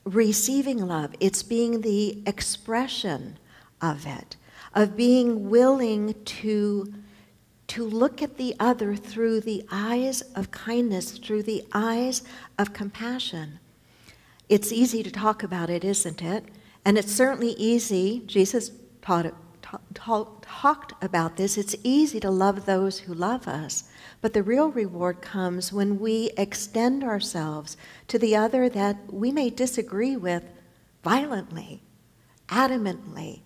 receiving 0.06 0.86
love, 0.86 1.16
it's 1.20 1.44
being 1.44 1.82
the 1.82 2.22
expression 2.26 3.38
of 3.82 4.06
it, 4.06 4.36
of 4.74 4.98
being 4.98 5.50
willing 5.50 6.16
to, 6.26 6.94
to 7.68 7.86
look 7.86 8.22
at 8.22 8.38
the 8.38 8.56
other 8.60 8.96
through 8.96 9.42
the 9.42 9.66
eyes 9.72 10.22
of 10.36 10.52
kindness, 10.52 11.12
through 11.18 11.44
the 11.44 11.64
eyes 11.74 12.24
of 12.58 12.74
compassion. 12.74 13.60
It's 14.50 14.72
easy 14.72 15.04
to 15.04 15.12
talk 15.12 15.44
about 15.44 15.70
it, 15.70 15.84
isn't 15.84 16.22
it? 16.22 16.46
And 16.86 16.98
it's 16.98 17.14
certainly 17.14 17.52
easy, 17.52 18.24
Jesus 18.26 18.72
taught 19.02 19.26
it, 19.26 19.34
talked 19.94 20.94
about 21.04 21.38
this, 21.38 21.58
it's 21.58 21.76
easy 21.84 22.20
to 22.20 22.30
love 22.30 22.66
those 22.66 23.00
who 23.00 23.14
love 23.14 23.48
us. 23.48 23.86
But 24.22 24.34
the 24.34 24.44
real 24.44 24.70
reward 24.70 25.22
comes 25.22 25.74
when 25.74 26.00
we 26.00 26.32
extend 26.38 27.04
ourselves 27.04 27.78
to 28.08 28.18
the 28.18 28.36
other 28.36 28.70
that 28.70 28.98
we 29.12 29.32
may 29.32 29.50
disagree 29.50 30.16
with 30.16 30.44
violently, 31.04 31.82
adamantly, 32.50 33.42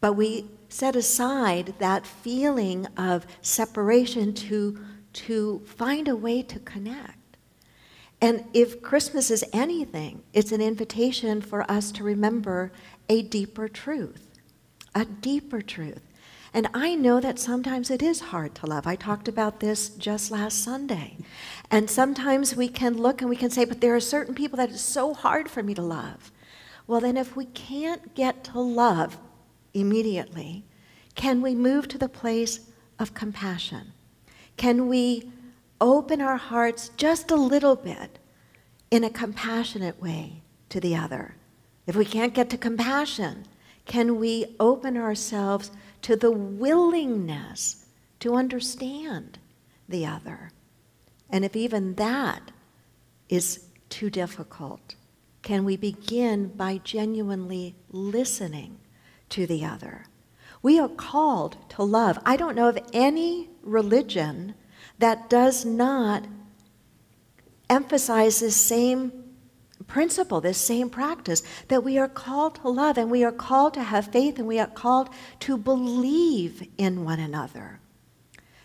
but 0.00 0.14
we 0.14 0.46
set 0.68 0.96
aside 0.96 1.74
that 1.78 2.06
feeling 2.06 2.86
of 2.96 3.26
separation 3.42 4.32
to, 4.32 4.78
to 5.12 5.60
find 5.66 6.08
a 6.08 6.16
way 6.16 6.42
to 6.42 6.58
connect. 6.60 7.16
And 8.20 8.44
if 8.52 8.82
Christmas 8.82 9.30
is 9.30 9.44
anything, 9.52 10.22
it's 10.32 10.52
an 10.52 10.60
invitation 10.60 11.40
for 11.40 11.68
us 11.70 11.90
to 11.92 12.04
remember 12.04 12.70
a 13.08 13.22
deeper 13.22 13.66
truth, 13.66 14.29
a 14.94 15.04
deeper 15.04 15.62
truth. 15.62 16.02
And 16.52 16.68
I 16.74 16.96
know 16.96 17.20
that 17.20 17.38
sometimes 17.38 17.90
it 17.90 18.02
is 18.02 18.20
hard 18.20 18.54
to 18.56 18.66
love. 18.66 18.86
I 18.86 18.96
talked 18.96 19.28
about 19.28 19.60
this 19.60 19.88
just 19.88 20.30
last 20.30 20.64
Sunday. 20.64 21.16
And 21.70 21.88
sometimes 21.88 22.56
we 22.56 22.68
can 22.68 22.96
look 22.96 23.20
and 23.20 23.30
we 23.30 23.36
can 23.36 23.50
say, 23.50 23.64
but 23.64 23.80
there 23.80 23.94
are 23.94 24.00
certain 24.00 24.34
people 24.34 24.56
that 24.56 24.70
it's 24.70 24.80
so 24.80 25.14
hard 25.14 25.48
for 25.48 25.62
me 25.62 25.74
to 25.74 25.82
love. 25.82 26.32
Well, 26.88 27.00
then, 27.00 27.16
if 27.16 27.36
we 27.36 27.44
can't 27.44 28.16
get 28.16 28.42
to 28.44 28.58
love 28.58 29.16
immediately, 29.74 30.64
can 31.14 31.40
we 31.40 31.54
move 31.54 31.86
to 31.88 31.98
the 31.98 32.08
place 32.08 32.60
of 32.98 33.14
compassion? 33.14 33.92
Can 34.56 34.88
we 34.88 35.30
open 35.80 36.20
our 36.20 36.36
hearts 36.36 36.90
just 36.96 37.30
a 37.30 37.36
little 37.36 37.76
bit 37.76 38.18
in 38.90 39.04
a 39.04 39.10
compassionate 39.10 40.00
way 40.00 40.42
to 40.68 40.80
the 40.80 40.94
other. 40.94 41.34
If 41.86 41.96
we 41.96 42.04
can't 42.04 42.34
get 42.34 42.50
to 42.50 42.58
compassion, 42.58 43.46
can 43.90 44.20
we 44.20 44.54
open 44.60 44.96
ourselves 44.96 45.72
to 46.00 46.14
the 46.14 46.30
willingness 46.30 47.86
to 48.20 48.36
understand 48.36 49.36
the 49.88 50.06
other? 50.06 50.52
And 51.28 51.44
if 51.44 51.56
even 51.56 51.96
that 51.96 52.52
is 53.28 53.64
too 53.88 54.08
difficult, 54.08 54.94
can 55.42 55.64
we 55.64 55.76
begin 55.76 56.50
by 56.50 56.78
genuinely 56.84 57.74
listening 57.90 58.78
to 59.30 59.44
the 59.44 59.64
other? 59.64 60.06
We 60.62 60.78
are 60.78 60.88
called 60.88 61.56
to 61.70 61.82
love. 61.82 62.16
I 62.24 62.36
don't 62.36 62.54
know 62.54 62.68
of 62.68 62.78
any 62.92 63.50
religion 63.60 64.54
that 65.00 65.28
does 65.28 65.64
not 65.64 66.28
emphasize 67.68 68.38
this 68.38 68.54
same 68.54 69.19
principle, 69.90 70.40
this 70.40 70.56
same 70.56 70.88
practice, 70.88 71.42
that 71.68 71.84
we 71.84 71.98
are 71.98 72.08
called 72.08 72.54
to 72.54 72.68
love 72.68 72.96
and 72.96 73.10
we 73.10 73.24
are 73.24 73.32
called 73.32 73.74
to 73.74 73.82
have 73.82 74.06
faith 74.06 74.38
and 74.38 74.48
we 74.48 74.58
are 74.58 74.66
called 74.66 75.10
to 75.40 75.58
believe 75.58 76.66
in 76.78 77.04
one 77.04 77.20
another. 77.20 77.80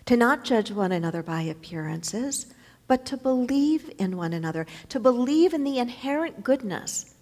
To 0.05 0.15
not 0.15 0.45
judge 0.45 0.71
one 0.71 0.91
another 0.91 1.23
by 1.23 1.41
appearances, 1.41 2.53
but 2.87 3.05
to 3.07 3.17
believe 3.17 3.91
in 3.97 4.15
one 4.15 4.33
another, 4.33 4.67
to 4.89 4.99
believe 4.99 5.53
in 5.53 5.63
the 5.63 5.79
inherent 5.79 6.43
goodness 6.43 7.15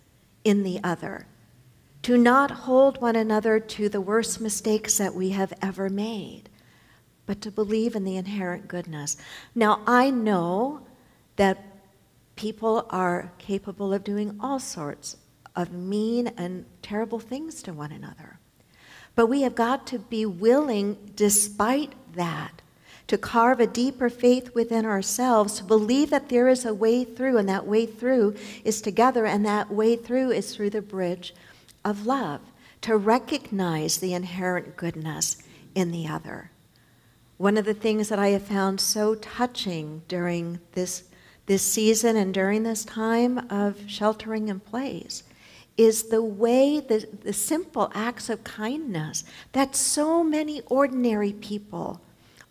in 0.43 0.63
the 0.63 0.79
other, 0.83 1.25
to 2.01 2.17
not 2.17 2.51
hold 2.51 3.01
one 3.01 3.15
another 3.15 3.59
to 3.59 3.87
the 3.87 4.01
worst 4.01 4.41
mistakes 4.41 4.97
that 4.97 5.15
we 5.15 5.29
have 5.29 5.53
ever 5.61 5.89
made, 5.89 6.49
but 7.25 7.39
to 7.41 7.49
believe 7.49 7.95
in 7.95 8.03
the 8.03 8.17
inherent 8.17 8.67
goodness. 8.67 9.15
Now, 9.55 9.81
I 9.87 10.09
know 10.09 10.81
that 11.37 11.72
people 12.35 12.85
are 12.89 13.31
capable 13.37 13.93
of 13.93 14.03
doing 14.03 14.37
all 14.39 14.59
sorts 14.59 15.17
of 15.55 15.71
mean 15.71 16.27
and 16.37 16.65
terrible 16.81 17.19
things 17.19 17.61
to 17.63 17.73
one 17.73 17.91
another. 17.91 18.39
But 19.15 19.27
we 19.27 19.43
have 19.43 19.55
got 19.55 19.85
to 19.87 19.99
be 19.99 20.25
willing, 20.25 21.11
despite 21.15 21.93
that, 22.15 22.61
to 23.07 23.17
carve 23.17 23.59
a 23.59 23.67
deeper 23.67 24.09
faith 24.09 24.55
within 24.55 24.85
ourselves, 24.85 25.55
to 25.57 25.63
believe 25.63 26.09
that 26.09 26.29
there 26.29 26.47
is 26.47 26.65
a 26.65 26.73
way 26.73 27.03
through, 27.03 27.37
and 27.37 27.47
that 27.49 27.67
way 27.67 27.85
through 27.85 28.35
is 28.63 28.81
together, 28.81 29.25
and 29.25 29.45
that 29.45 29.71
way 29.71 29.95
through 29.95 30.31
is 30.31 30.55
through 30.55 30.71
the 30.71 30.81
bridge 30.81 31.35
of 31.85 32.05
love, 32.05 32.41
to 32.81 32.97
recognize 32.97 33.97
the 33.97 34.13
inherent 34.13 34.75
goodness 34.77 35.37
in 35.75 35.91
the 35.91 36.07
other. 36.07 36.49
One 37.37 37.57
of 37.57 37.65
the 37.65 37.73
things 37.73 38.09
that 38.09 38.19
I 38.19 38.29
have 38.29 38.43
found 38.43 38.79
so 38.79 39.15
touching 39.15 40.01
during 40.07 40.59
this, 40.71 41.03
this 41.45 41.63
season 41.63 42.15
and 42.15 42.33
during 42.33 42.63
this 42.63 42.85
time 42.85 43.49
of 43.49 43.77
sheltering 43.87 44.47
in 44.47 44.59
place 44.59 45.23
is 45.77 46.03
the 46.03 46.21
way, 46.21 46.79
the, 46.79 47.07
the 47.23 47.33
simple 47.33 47.91
acts 47.93 48.29
of 48.29 48.43
kindness 48.43 49.23
that 49.53 49.75
so 49.75 50.23
many 50.23 50.61
ordinary 50.67 51.33
people 51.33 51.99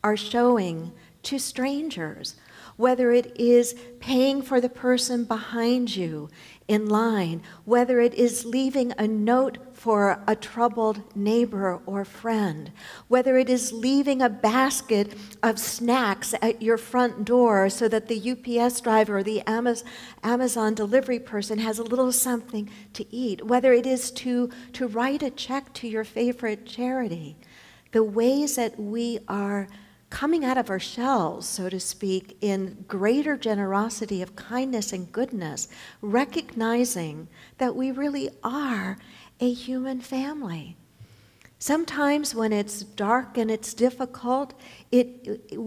are 0.02 0.16
showing 0.16 0.92
to 1.22 1.38
strangers. 1.38 2.36
Whether 2.76 3.12
it 3.12 3.38
is 3.38 3.76
paying 4.00 4.42
for 4.42 4.60
the 4.60 4.68
person 4.68 5.24
behind 5.24 5.94
you 5.94 6.28
in 6.68 6.88
line, 6.88 7.42
whether 7.64 8.00
it 8.00 8.14
is 8.14 8.44
leaving 8.44 8.92
a 8.98 9.06
note 9.06 9.58
for 9.72 10.22
a 10.26 10.36
troubled 10.36 11.02
neighbor 11.16 11.80
or 11.86 12.04
friend, 12.04 12.70
whether 13.08 13.36
it 13.36 13.50
is 13.50 13.72
leaving 13.72 14.22
a 14.22 14.28
basket 14.28 15.14
of 15.42 15.58
snacks 15.58 16.34
at 16.40 16.62
your 16.62 16.78
front 16.78 17.24
door 17.24 17.68
so 17.68 17.88
that 17.88 18.08
the 18.08 18.30
UPS 18.30 18.80
driver 18.80 19.18
or 19.18 19.22
the 19.22 19.42
Amazon 20.22 20.74
delivery 20.74 21.18
person 21.18 21.58
has 21.58 21.78
a 21.78 21.82
little 21.82 22.12
something 22.12 22.70
to 22.92 23.04
eat, 23.14 23.44
whether 23.44 23.72
it 23.72 23.86
is 23.86 24.10
to, 24.10 24.50
to 24.72 24.86
write 24.86 25.22
a 25.22 25.30
check 25.30 25.72
to 25.74 25.88
your 25.88 26.04
favorite 26.04 26.64
charity. 26.64 27.36
The 27.90 28.04
ways 28.04 28.56
that 28.56 28.78
we 28.78 29.18
are 29.28 29.68
coming 30.12 30.44
out 30.44 30.58
of 30.58 30.68
our 30.68 30.78
shells, 30.78 31.48
so 31.48 31.70
to 31.70 31.80
speak, 31.80 32.36
in 32.42 32.84
greater 32.86 33.34
generosity 33.34 34.20
of 34.20 34.36
kindness 34.36 34.92
and 34.92 35.10
goodness, 35.10 35.68
recognizing 36.02 37.26
that 37.56 37.74
we 37.74 37.90
really 37.90 38.28
are 38.44 38.98
a 39.40 39.50
human 39.50 40.02
family. 40.02 40.76
Sometimes 41.58 42.34
when 42.34 42.52
it's 42.52 42.82
dark 42.82 43.38
and 43.38 43.50
it's 43.50 43.72
difficult, 43.72 44.52
it, 44.90 45.06
it, 45.50 45.58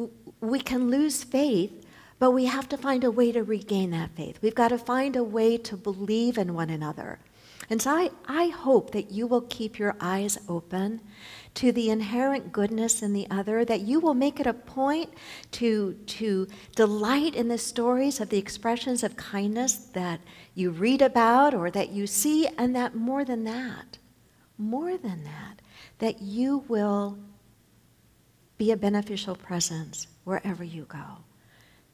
we 0.42 0.60
can 0.60 0.92
lose 0.92 1.24
faith, 1.24 1.84
but 2.20 2.30
we 2.30 2.46
have 2.46 2.70
to 2.70 2.78
find 2.78 3.04
a 3.04 3.10
way 3.10 3.32
to 3.32 3.44
regain 3.44 3.90
that 3.92 4.12
faith. 4.12 4.38
We've 4.44 4.54
got 4.54 4.68
to 4.68 4.78
find 4.78 5.16
a 5.16 5.24
way 5.24 5.58
to 5.58 5.76
believe 5.76 6.38
in 6.38 6.54
one 6.54 6.70
another. 6.70 7.18
And 7.68 7.82
so 7.82 7.90
I, 7.90 8.12
I 8.28 8.50
hope 8.50 8.92
that 8.92 9.10
you 9.10 9.26
will 9.26 9.42
keep 9.42 9.80
your 9.80 9.96
eyes 10.00 10.38
open 10.48 11.02
to 11.56 11.72
the 11.72 11.90
inherent 11.90 12.52
goodness 12.52 13.02
in 13.02 13.14
the 13.14 13.28
other, 13.32 13.66
that 13.66 13.82
you 13.82 14.00
will 14.00 14.14
make 14.14 14.40
it 14.40 14.48
a 14.48 14.54
point 14.54 15.10
to, 15.52 15.94
to 16.06 16.48
delight 16.76 17.34
in 17.34 17.48
the 17.48 17.58
stories 17.58 18.20
of 18.20 18.30
the 18.30 18.38
expressions 18.38 19.04
of 19.04 19.16
kindness 19.16 19.76
that 19.94 20.20
you 20.54 20.70
read 20.70 21.02
about 21.02 21.54
or 21.54 21.72
that 21.72 21.90
you 21.90 22.06
see, 22.06 22.48
and 22.58 22.76
that 22.76 22.96
more 22.96 23.26
than 23.26 23.46
that, 23.46 23.98
more 24.58 24.98
than 24.98 25.24
that, 25.24 25.62
that 26.00 26.22
you 26.22 26.64
will 26.68 27.18
be 28.58 28.72
a 28.72 28.78
beneficial 28.78 29.36
presence 29.36 30.08
wherever 30.26 30.64
you 30.64 30.84
go. 30.86 31.24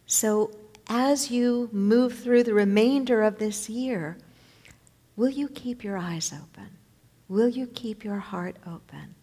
So, 0.05 0.51
as 0.87 1.31
you 1.31 1.69
move 1.71 2.19
through 2.19 2.43
the 2.43 2.53
remainder 2.53 3.21
of 3.21 3.37
this 3.37 3.69
year, 3.69 4.17
will 5.15 5.29
you 5.29 5.47
keep 5.47 5.83
your 5.83 5.97
eyes 5.97 6.33
open? 6.33 6.69
Will 7.29 7.47
you 7.47 7.67
keep 7.67 8.03
your 8.03 8.17
heart 8.17 8.57
open? 8.67 9.15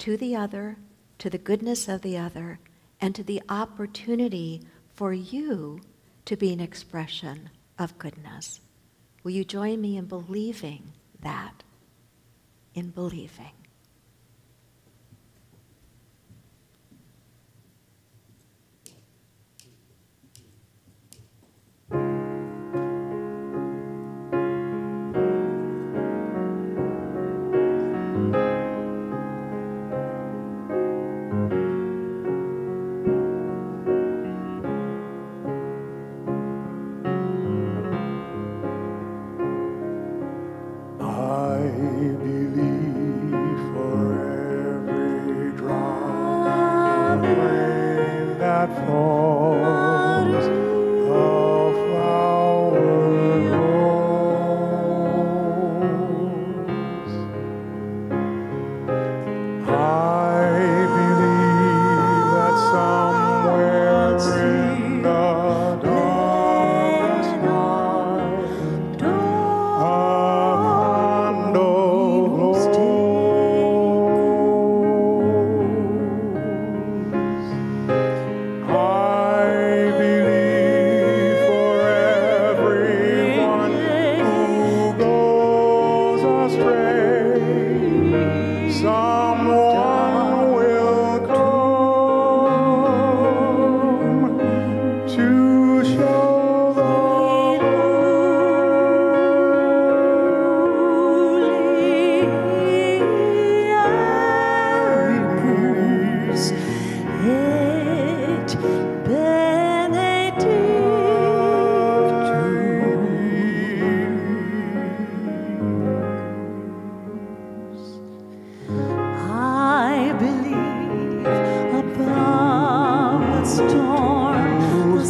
To 0.00 0.16
the 0.16 0.34
other, 0.34 0.76
to 1.18 1.30
the 1.30 1.38
goodness 1.38 1.88
of 1.88 2.02
the 2.02 2.16
other, 2.16 2.58
and 3.00 3.14
to 3.14 3.22
the 3.22 3.42
opportunity 3.48 4.62
for 4.94 5.12
you 5.12 5.80
to 6.24 6.36
be 6.36 6.52
an 6.52 6.60
expression 6.60 7.50
of 7.78 7.98
goodness. 7.98 8.60
Will 9.22 9.32
you 9.32 9.44
join 9.44 9.80
me 9.80 9.96
in 9.96 10.06
believing 10.06 10.92
that? 11.22 11.62
In 12.74 12.90
believing. 12.90 13.52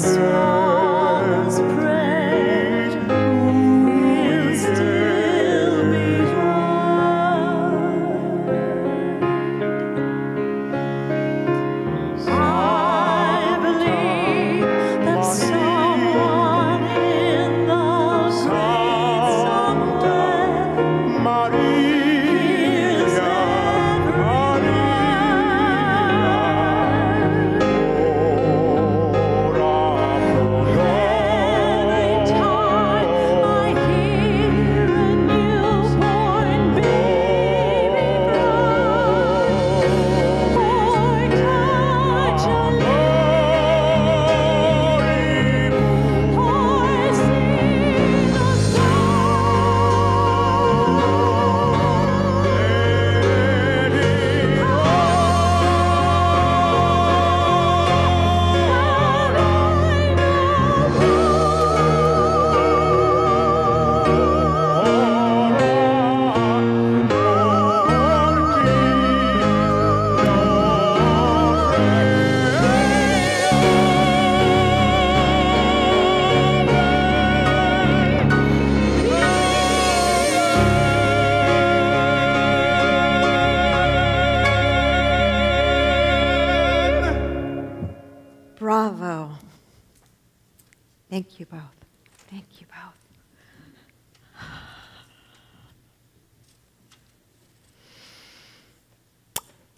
soul. 0.00 0.49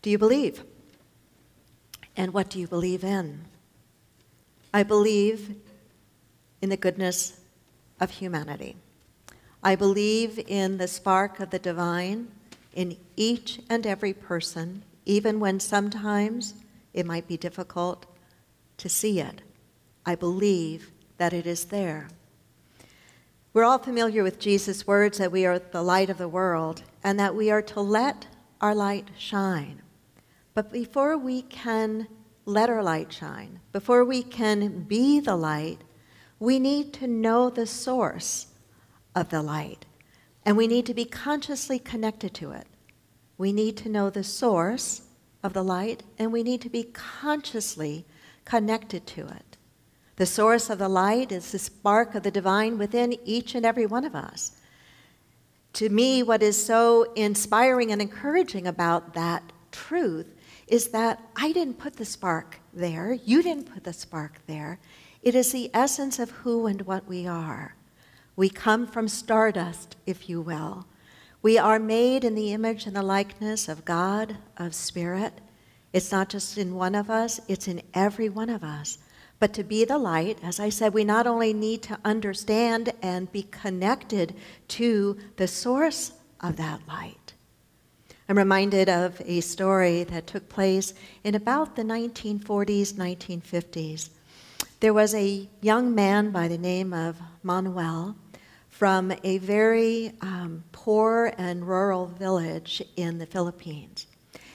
Do 0.03 0.11
you 0.11 0.19
believe? 0.19 0.65
And 2.17 2.35
what 2.35 2.51
do 2.51 2.59
you 2.59 2.67
believe 2.67 3.05
in? 3.05 3.45
I 4.75 4.83
believe 4.83 5.55
in 6.61 6.69
the 6.69 6.77
goodness 6.77 7.41
of 8.01 8.11
humanity. 8.11 8.77
I 9.63 9.77
believe 9.77 10.41
in 10.49 10.79
the 10.79 10.89
spark 10.89 11.39
of 11.39 11.51
the 11.51 11.59
divine 11.59 12.29
in 12.75 12.97
each 13.17 13.61
and 13.71 13.87
every 13.87 14.13
person, 14.13 14.83
even 15.07 15.39
when 15.39 15.61
sometimes 15.61 16.55
it 16.93 17.07
might 17.07 17.29
be 17.29 17.37
difficult 17.37 18.07
to 18.79 18.89
see 18.89 19.21
it. 19.21 19.43
I 20.05 20.17
believe 20.17 20.91
that 21.19 21.33
it 21.33 21.47
is 21.47 21.67
there. 21.67 22.09
We're 23.53 23.65
all 23.65 23.79
familiar 23.79 24.25
with 24.25 24.41
Jesus' 24.41 24.87
words 24.87 25.19
that 25.19 25.31
we 25.31 25.47
are 25.47 25.59
the 25.59 25.83
light 25.83 26.11
of 26.11 26.19
the 26.19 26.29
world 26.29 26.83
and 27.05 27.21
that 27.21 27.35
we 27.35 27.51
are 27.51 27.63
to 27.63 27.81
let 27.81 28.27
our 28.61 28.75
light 28.75 29.09
shine. 29.17 29.83
But 30.55 30.73
before 30.73 31.17
we 31.17 31.43
can 31.43 32.09
let 32.45 32.69
our 32.69 32.83
light 32.83 33.13
shine, 33.13 33.61
before 33.73 34.05
we 34.05 34.23
can 34.23 34.83
be 34.83 35.21
the 35.21 35.37
light, 35.37 35.79
we 36.39 36.59
need 36.59 36.93
to 36.95 37.07
know 37.07 37.49
the 37.49 37.67
source 37.67 38.49
of 39.15 39.31
the 39.31 39.43
light. 39.43 39.87
And 40.45 40.57
we 40.57 40.67
need 40.67 40.87
to 40.87 40.95
be 40.95 41.05
consciously 41.05 41.79
connected 41.79 42.35
to 42.35 42.51
it. 42.51 42.67
We 43.39 43.53
need 43.53 43.77
to 43.79 43.89
know 43.89 44.11
the 44.11 44.25
source 44.25 45.03
of 45.43 45.53
the 45.53 45.63
light, 45.63 46.03
and 46.19 46.33
we 46.33 46.43
need 46.43 46.61
to 46.63 46.69
be 46.69 46.85
consciously 46.85 48.05
connected 48.45 49.07
to 49.07 49.27
it. 49.29 49.57
The 50.17 50.27
source 50.27 50.69
of 50.69 50.79
the 50.79 50.89
light 50.89 51.33
is 51.33 51.51
the 51.51 51.59
spark 51.59 52.15
of 52.15 52.23
the 52.23 52.31
divine 52.31 52.77
within 52.77 53.17
each 53.25 53.55
and 53.55 53.65
every 53.65 53.87
one 53.87 54.05
of 54.05 54.15
us. 54.15 54.53
To 55.75 55.89
me, 55.89 56.23
what 56.23 56.43
is 56.43 56.63
so 56.63 57.13
inspiring 57.15 57.91
and 57.91 58.03
encouraging 58.03 58.67
about 58.67 59.15
that 59.15 59.43
truth 59.71 60.35
is 60.67 60.89
that 60.89 61.21
I 61.37 61.53
didn't 61.53 61.79
put 61.79 61.97
the 61.97 62.05
spark 62.05 62.61
there, 62.73 63.13
you 63.13 63.43
didn't 63.43 63.73
put 63.73 63.85
the 63.85 63.93
spark 63.93 64.41
there. 64.47 64.79
It 65.23 65.35
is 65.35 65.53
the 65.53 65.71
essence 65.73 66.19
of 66.19 66.31
who 66.31 66.67
and 66.67 66.83
what 66.83 67.07
we 67.07 67.27
are. 67.27 67.77
We 68.35 68.49
come 68.49 68.87
from 68.87 69.09
stardust, 69.09 69.97
if 70.07 70.29
you 70.29 70.41
will. 70.41 70.87
We 71.43 71.59
are 71.59 71.79
made 71.79 72.25
in 72.25 72.35
the 72.35 72.53
image 72.53 72.87
and 72.87 72.97
the 72.97 73.03
likeness 73.03 73.69
of 73.69 73.85
God, 73.85 74.37
of 74.57 74.75
Spirit. 74.75 75.41
It's 75.93 76.11
not 76.11 76.29
just 76.29 76.57
in 76.57 76.75
one 76.75 76.95
of 76.95 77.11
us, 77.11 77.41
it's 77.49 77.69
in 77.69 77.83
every 77.95 78.29
one 78.29 78.49
of 78.49 78.65
us. 78.65 78.99
But 79.39 79.53
to 79.55 79.65
be 79.65 79.85
the 79.85 79.99
light, 79.99 80.39
as 80.43 80.61
I 80.61 80.69
said, 80.69 80.95
we 80.95 81.05
not 81.05 81.27
only 81.27 81.53
need 81.53 81.83
to 81.83 81.99
understand 82.05 82.93
and 83.03 83.31
be 83.31 83.43
connected 83.43 84.35
to 84.69 85.19
the 85.37 85.49
source 85.49 86.13
of 86.41 86.57
that 86.57 86.81
light. 86.87 87.22
I'm 88.33 88.39
reminded 88.39 88.89
of 88.89 89.21
a 89.27 89.43
story 89.43 90.05
that 90.05 90.27
took 90.27 90.49
place 90.49 90.95
in 91.23 91.35
about 91.35 91.77
the 91.77 91.83
1940s, 91.83 92.95
1950s. 92.95 94.09
There 94.81 94.95
was 94.95 95.15
a 95.15 95.47
young 95.61 95.95
man 95.95 96.31
by 96.31 96.49
the 96.49 96.57
name 96.57 96.95
of 96.95 97.19
Manuel 97.43 98.17
from 98.71 99.13
a 99.23 99.37
very 99.37 100.15
um, 100.23 100.65
poor 100.73 101.35
and 101.37 101.69
rural 101.69 102.07
village 102.07 102.83
in 102.97 103.19
the 103.19 103.27
Philippines. 103.27 104.07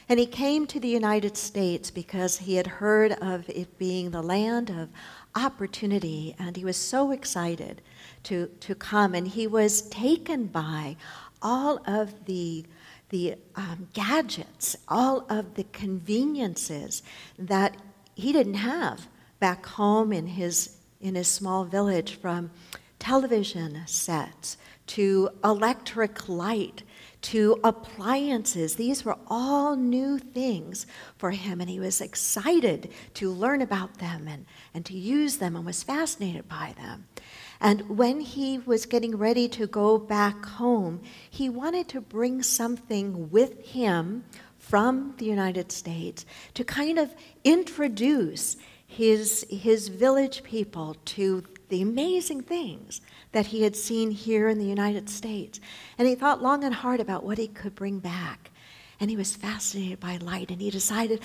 And 0.10 0.20
he 0.20 0.26
came 0.26 0.66
to 0.66 0.80
the 0.80 0.88
United 0.88 1.38
States 1.38 1.92
because 1.92 2.40
he 2.40 2.56
had 2.56 2.66
heard 2.66 3.12
of 3.22 3.48
it 3.48 3.78
being 3.78 4.10
the 4.10 4.24
land 4.24 4.72
of 4.72 4.90
opportunity, 5.36 6.36
and 6.40 6.58
he 6.58 6.66
was 6.66 6.78
so 6.78 7.12
excited 7.12 7.84
to, 8.24 8.48
to 8.60 8.74
come. 8.74 9.14
And 9.14 9.28
he 9.28 9.46
was 9.46 9.84
taken 9.84 10.48
by 10.48 10.96
all 11.44 11.80
of 11.86 12.26
the, 12.26 12.66
the 13.10 13.36
um, 13.56 13.88
gadgets, 13.94 14.76
all 14.88 15.26
of 15.30 15.56
the 15.56 15.66
conveniences 15.72 17.04
that 17.38 17.78
he 18.16 18.34
didn't 18.34 18.56
have 18.56 19.08
back 19.40 19.66
home 19.66 20.12
in 20.12 20.28
his, 20.28 20.78
in 21.00 21.16
his 21.16 21.28
small 21.28 21.64
village 21.64 22.16
from 22.16 22.52
television 23.00 23.82
sets 23.86 24.58
to 24.88 25.30
electric 25.44 26.28
light 26.28 26.84
to 27.22 27.60
appliances. 27.64 28.76
These 28.76 29.04
were 29.04 29.18
all 29.28 29.76
new 29.76 30.18
things 30.18 30.88
for 31.18 31.32
him, 31.32 31.60
and 31.62 31.70
he 31.70 31.80
was 31.80 32.02
excited 32.02 32.92
to 33.16 33.32
learn 33.32 33.62
about 33.62 33.98
them 33.98 34.28
and, 34.28 34.46
and 34.74 34.86
to 34.86 34.98
use 34.98 35.38
them 35.38 35.56
and 35.56 35.66
was 35.66 35.84
fascinated 35.84 36.48
by 36.48 36.74
them. 36.78 37.08
And 37.60 37.98
when 37.98 38.22
he 38.22 38.60
was 38.60 38.86
getting 38.86 39.18
ready 39.18 39.48
to 39.50 39.68
go 39.68 39.98
back 39.98 40.46
home, 40.46 41.02
he 41.30 41.50
wanted 41.50 41.88
to 41.90 42.02
bring 42.02 42.44
something 42.44 43.30
with 43.32 43.66
him 43.66 44.26
from 44.60 45.16
the 45.18 45.26
United 45.26 45.72
States 45.72 46.26
to 46.54 46.64
kind 46.64 47.00
of 47.00 47.16
introduce 47.44 48.58
his, 48.86 49.46
his 49.50 49.88
village 49.88 50.44
people 50.44 50.96
to 51.06 51.44
the 51.70 51.82
amazing 51.82 52.42
things 52.42 53.02
that 53.32 53.48
he 53.48 53.64
had 53.64 53.76
seen 53.76 54.12
here 54.12 54.48
in 54.48 54.58
the 54.58 54.66
United 54.66 55.10
States. 55.10 55.60
And 55.98 56.08
he 56.08 56.16
thought 56.16 56.42
long 56.42 56.64
and 56.64 56.74
hard 56.74 57.00
about 57.00 57.24
what 57.24 57.38
he 57.38 57.48
could 57.48 57.76
bring 57.76 58.00
back. 58.00 58.52
And 59.00 59.10
he 59.10 59.18
was 59.18 59.36
fascinated 59.36 60.00
by 60.00 60.18
light, 60.18 60.50
and 60.50 60.62
he 60.62 60.72
decided 60.72 61.22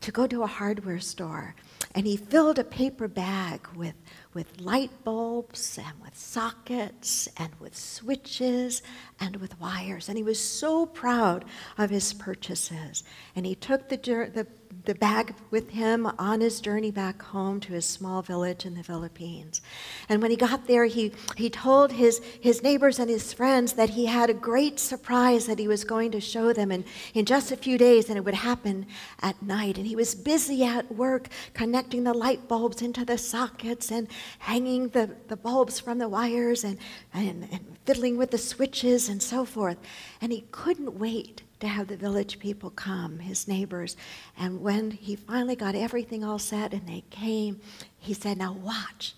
to 0.00 0.12
go 0.12 0.26
to 0.26 0.42
a 0.42 0.46
hardware 0.46 1.00
store. 1.00 1.54
And 1.94 2.06
he 2.06 2.16
filled 2.16 2.58
a 2.58 2.64
paper 2.64 3.08
bag 3.08 3.66
with, 3.74 3.94
with 4.34 4.60
light 4.60 4.90
bulbs 5.04 5.78
and 5.78 6.00
with 6.02 6.16
sockets 6.16 7.28
and 7.36 7.54
with 7.60 7.76
switches 7.76 8.82
and 9.20 9.36
with 9.36 9.58
wires. 9.60 10.08
And 10.08 10.18
he 10.18 10.24
was 10.24 10.40
so 10.40 10.84
proud 10.84 11.44
of 11.78 11.90
his 11.90 12.12
purchases. 12.12 13.04
And 13.36 13.46
he 13.46 13.54
took 13.54 13.88
the, 13.88 13.96
the 13.96 14.46
the 14.84 14.94
bag 14.94 15.34
with 15.50 15.70
him 15.70 16.06
on 16.18 16.40
his 16.40 16.60
journey 16.60 16.90
back 16.90 17.22
home 17.22 17.60
to 17.60 17.72
his 17.72 17.86
small 17.86 18.20
village 18.20 18.66
in 18.66 18.74
the 18.74 18.82
Philippines. 18.82 19.60
And 20.08 20.20
when 20.20 20.30
he 20.30 20.36
got 20.36 20.66
there, 20.66 20.84
he, 20.84 21.12
he 21.36 21.48
told 21.48 21.92
his, 21.92 22.18
his 22.40 22.62
neighbors 22.62 22.98
and 22.98 23.08
his 23.08 23.32
friends 23.32 23.74
that 23.74 23.90
he 23.90 24.06
had 24.06 24.28
a 24.28 24.34
great 24.34 24.78
surprise 24.78 25.46
that 25.46 25.58
he 25.58 25.68
was 25.68 25.84
going 25.84 26.10
to 26.10 26.20
show 26.20 26.52
them 26.52 26.70
in, 26.70 26.84
in 27.14 27.24
just 27.24 27.52
a 27.52 27.56
few 27.56 27.78
days, 27.78 28.08
and 28.08 28.18
it 28.18 28.24
would 28.24 28.34
happen 28.34 28.86
at 29.22 29.40
night. 29.42 29.78
And 29.78 29.86
he 29.86 29.96
was 29.96 30.14
busy 30.14 30.64
at 30.64 30.92
work 30.92 31.28
connecting 31.54 32.04
the 32.04 32.12
light 32.12 32.48
bulbs 32.48 32.82
into 32.82 33.04
the 33.04 33.16
sockets 33.16 33.90
and 33.90 34.08
hanging 34.40 34.88
the, 34.88 35.16
the 35.28 35.36
bulbs 35.36 35.80
from 35.80 35.98
the 35.98 36.08
wires 36.08 36.64
and, 36.64 36.78
and, 37.14 37.48
and 37.50 37.78
fiddling 37.86 38.18
with 38.18 38.32
the 38.32 38.38
switches 38.38 39.08
and 39.08 39.22
so 39.22 39.44
forth. 39.44 39.78
And 40.20 40.32
he 40.32 40.44
couldn't 40.50 40.98
wait 40.98 41.43
to 41.60 41.68
have 41.68 41.88
the 41.88 41.96
village 41.96 42.38
people 42.38 42.70
come, 42.70 43.18
his 43.18 43.48
neighbors. 43.48 43.96
And 44.36 44.60
when 44.60 44.90
he 44.90 45.16
finally 45.16 45.56
got 45.56 45.74
everything 45.74 46.24
all 46.24 46.38
set 46.38 46.72
and 46.72 46.86
they 46.86 47.04
came, 47.10 47.60
he 47.98 48.14
said, 48.14 48.38
Now 48.38 48.52
watch. 48.52 49.14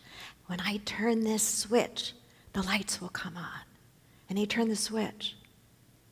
When 0.46 0.60
I 0.60 0.80
turn 0.84 1.22
this 1.22 1.42
switch, 1.42 2.12
the 2.52 2.62
lights 2.62 3.00
will 3.00 3.08
come 3.08 3.36
on. 3.36 3.64
And 4.28 4.38
he 4.38 4.46
turned 4.46 4.70
the 4.70 4.76
switch, 4.76 5.36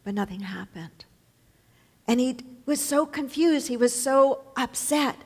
but 0.03 0.15
nothing 0.15 0.41
happened. 0.41 1.05
And 2.07 2.21
he 2.21 2.39
was 2.67 2.85
so 2.85 3.07
confused, 3.07 3.69
he 3.69 3.77
was 3.77 3.99
so 3.99 4.45
upset. 4.57 5.17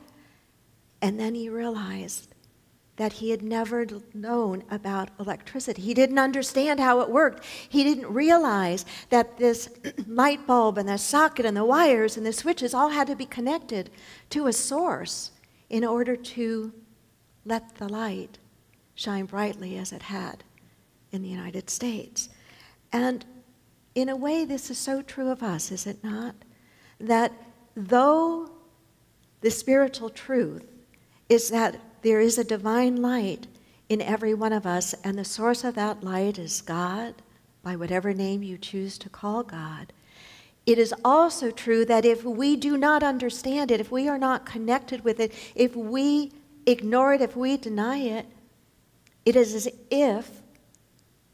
And 1.01 1.19
then 1.19 1.35
he 1.35 1.49
realized 1.49 2.35
that 2.99 3.15
he 3.15 3.31
had 3.31 3.43
never 3.43 3.87
known 4.13 4.65
about 4.71 5.11
electricity. 5.19 5.81
He 5.81 5.95
didn't 5.95 6.19
understand 6.19 6.81
how 6.81 7.01
it 7.01 7.09
worked. 7.09 7.45
He 7.69 7.85
didn't 7.85 8.13
realize 8.13 8.85
that 9.09 9.39
this 9.39 9.71
light 10.07 10.47
bulb 10.47 10.79
and 10.79 10.89
the 10.89 10.99
socket 10.99 11.47
and 11.47 11.57
the 11.57 11.65
wires 11.65 12.17
and 12.17 12.27
the 12.27 12.33
switches 12.33 12.75
all 12.75 12.91
had 12.91 13.07
to 13.07 13.17
be 13.17 13.25
connected 13.25 13.91
to 14.31 14.49
a 14.49 14.53
source 14.53 15.31
in 15.71 15.85
order 15.85 16.17
to 16.17 16.73
let 17.45 17.77
the 17.77 17.89
light 17.89 18.39
shine 18.95 19.27
brightly 19.27 19.79
as 19.79 19.93
it 19.93 20.03
had 20.03 20.43
in 21.13 21.23
the 21.23 21.29
United 21.29 21.71
States. 21.71 22.29
And 22.93 23.25
in 23.95 24.09
a 24.09 24.17
way, 24.17 24.45
this 24.45 24.71
is 24.71 24.79
so 24.79 25.03
true 25.03 25.31
of 25.31 25.43
us, 25.43 25.71
is 25.71 25.87
it 25.87 26.03
not? 26.03 26.35
That 26.99 27.33
though 27.77 28.51
the 29.41 29.51
spiritual 29.51 30.11
truth 30.11 30.67
is 31.29 31.51
that 31.51 31.81
there 32.03 32.21
is 32.21 32.39
a 32.39 32.45
divine 32.45 32.97
light 32.97 33.47
in 33.89 34.03
every 34.03 34.35
one 34.35 34.53
of 34.53 34.67
us, 34.67 34.95
and 35.05 35.19
the 35.19 35.25
source 35.25 35.65
of 35.65 35.75
that 35.75 36.03
light 36.03 36.39
is 36.39 36.61
God, 36.61 37.15
by 37.63 37.77
whatever 37.77 38.15
name 38.15 38.43
you 38.43 38.57
choose 38.59 38.99
to 38.99 39.09
call 39.09 39.43
God. 39.43 39.93
It 40.67 40.79
is 40.79 40.95
also 41.05 41.51
true 41.51 41.85
that 41.87 42.05
if 42.05 42.25
we 42.25 42.55
do 42.57 42.77
not 42.77 43.03
understand 43.03 43.71
it, 43.71 43.81
if 43.81 43.91
we 43.91 44.09
are 44.09 44.19
not 44.19 44.45
connected 44.45 45.03
with 45.03 45.19
it, 45.19 45.33
if 45.55 45.75
we 45.75 46.33
ignore 46.67 47.15
it, 47.15 47.23
if 47.23 47.35
we 47.35 47.57
deny 47.57 47.99
it, 47.99 48.27
it 49.25 49.35
is 49.35 49.55
as 49.55 49.69
if 49.91 50.43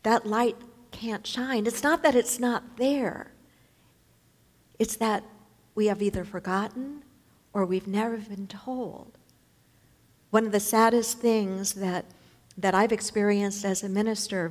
that 0.04 0.26
light 0.26 0.56
can't 0.92 1.26
shine. 1.26 1.66
It's 1.66 1.82
not 1.82 2.02
that 2.04 2.14
it's 2.14 2.38
not 2.38 2.76
there, 2.76 3.32
it's 4.78 4.96
that 4.96 5.24
we 5.74 5.86
have 5.86 6.00
either 6.00 6.24
forgotten 6.24 7.02
or 7.52 7.64
we've 7.66 7.88
never 7.88 8.16
been 8.16 8.46
told. 8.46 9.18
One 10.34 10.46
of 10.46 10.50
the 10.50 10.58
saddest 10.58 11.18
things 11.18 11.74
that 11.74 12.06
that 12.58 12.74
I've 12.74 12.90
experienced 12.90 13.64
as 13.64 13.84
a 13.84 13.88
minister 13.88 14.50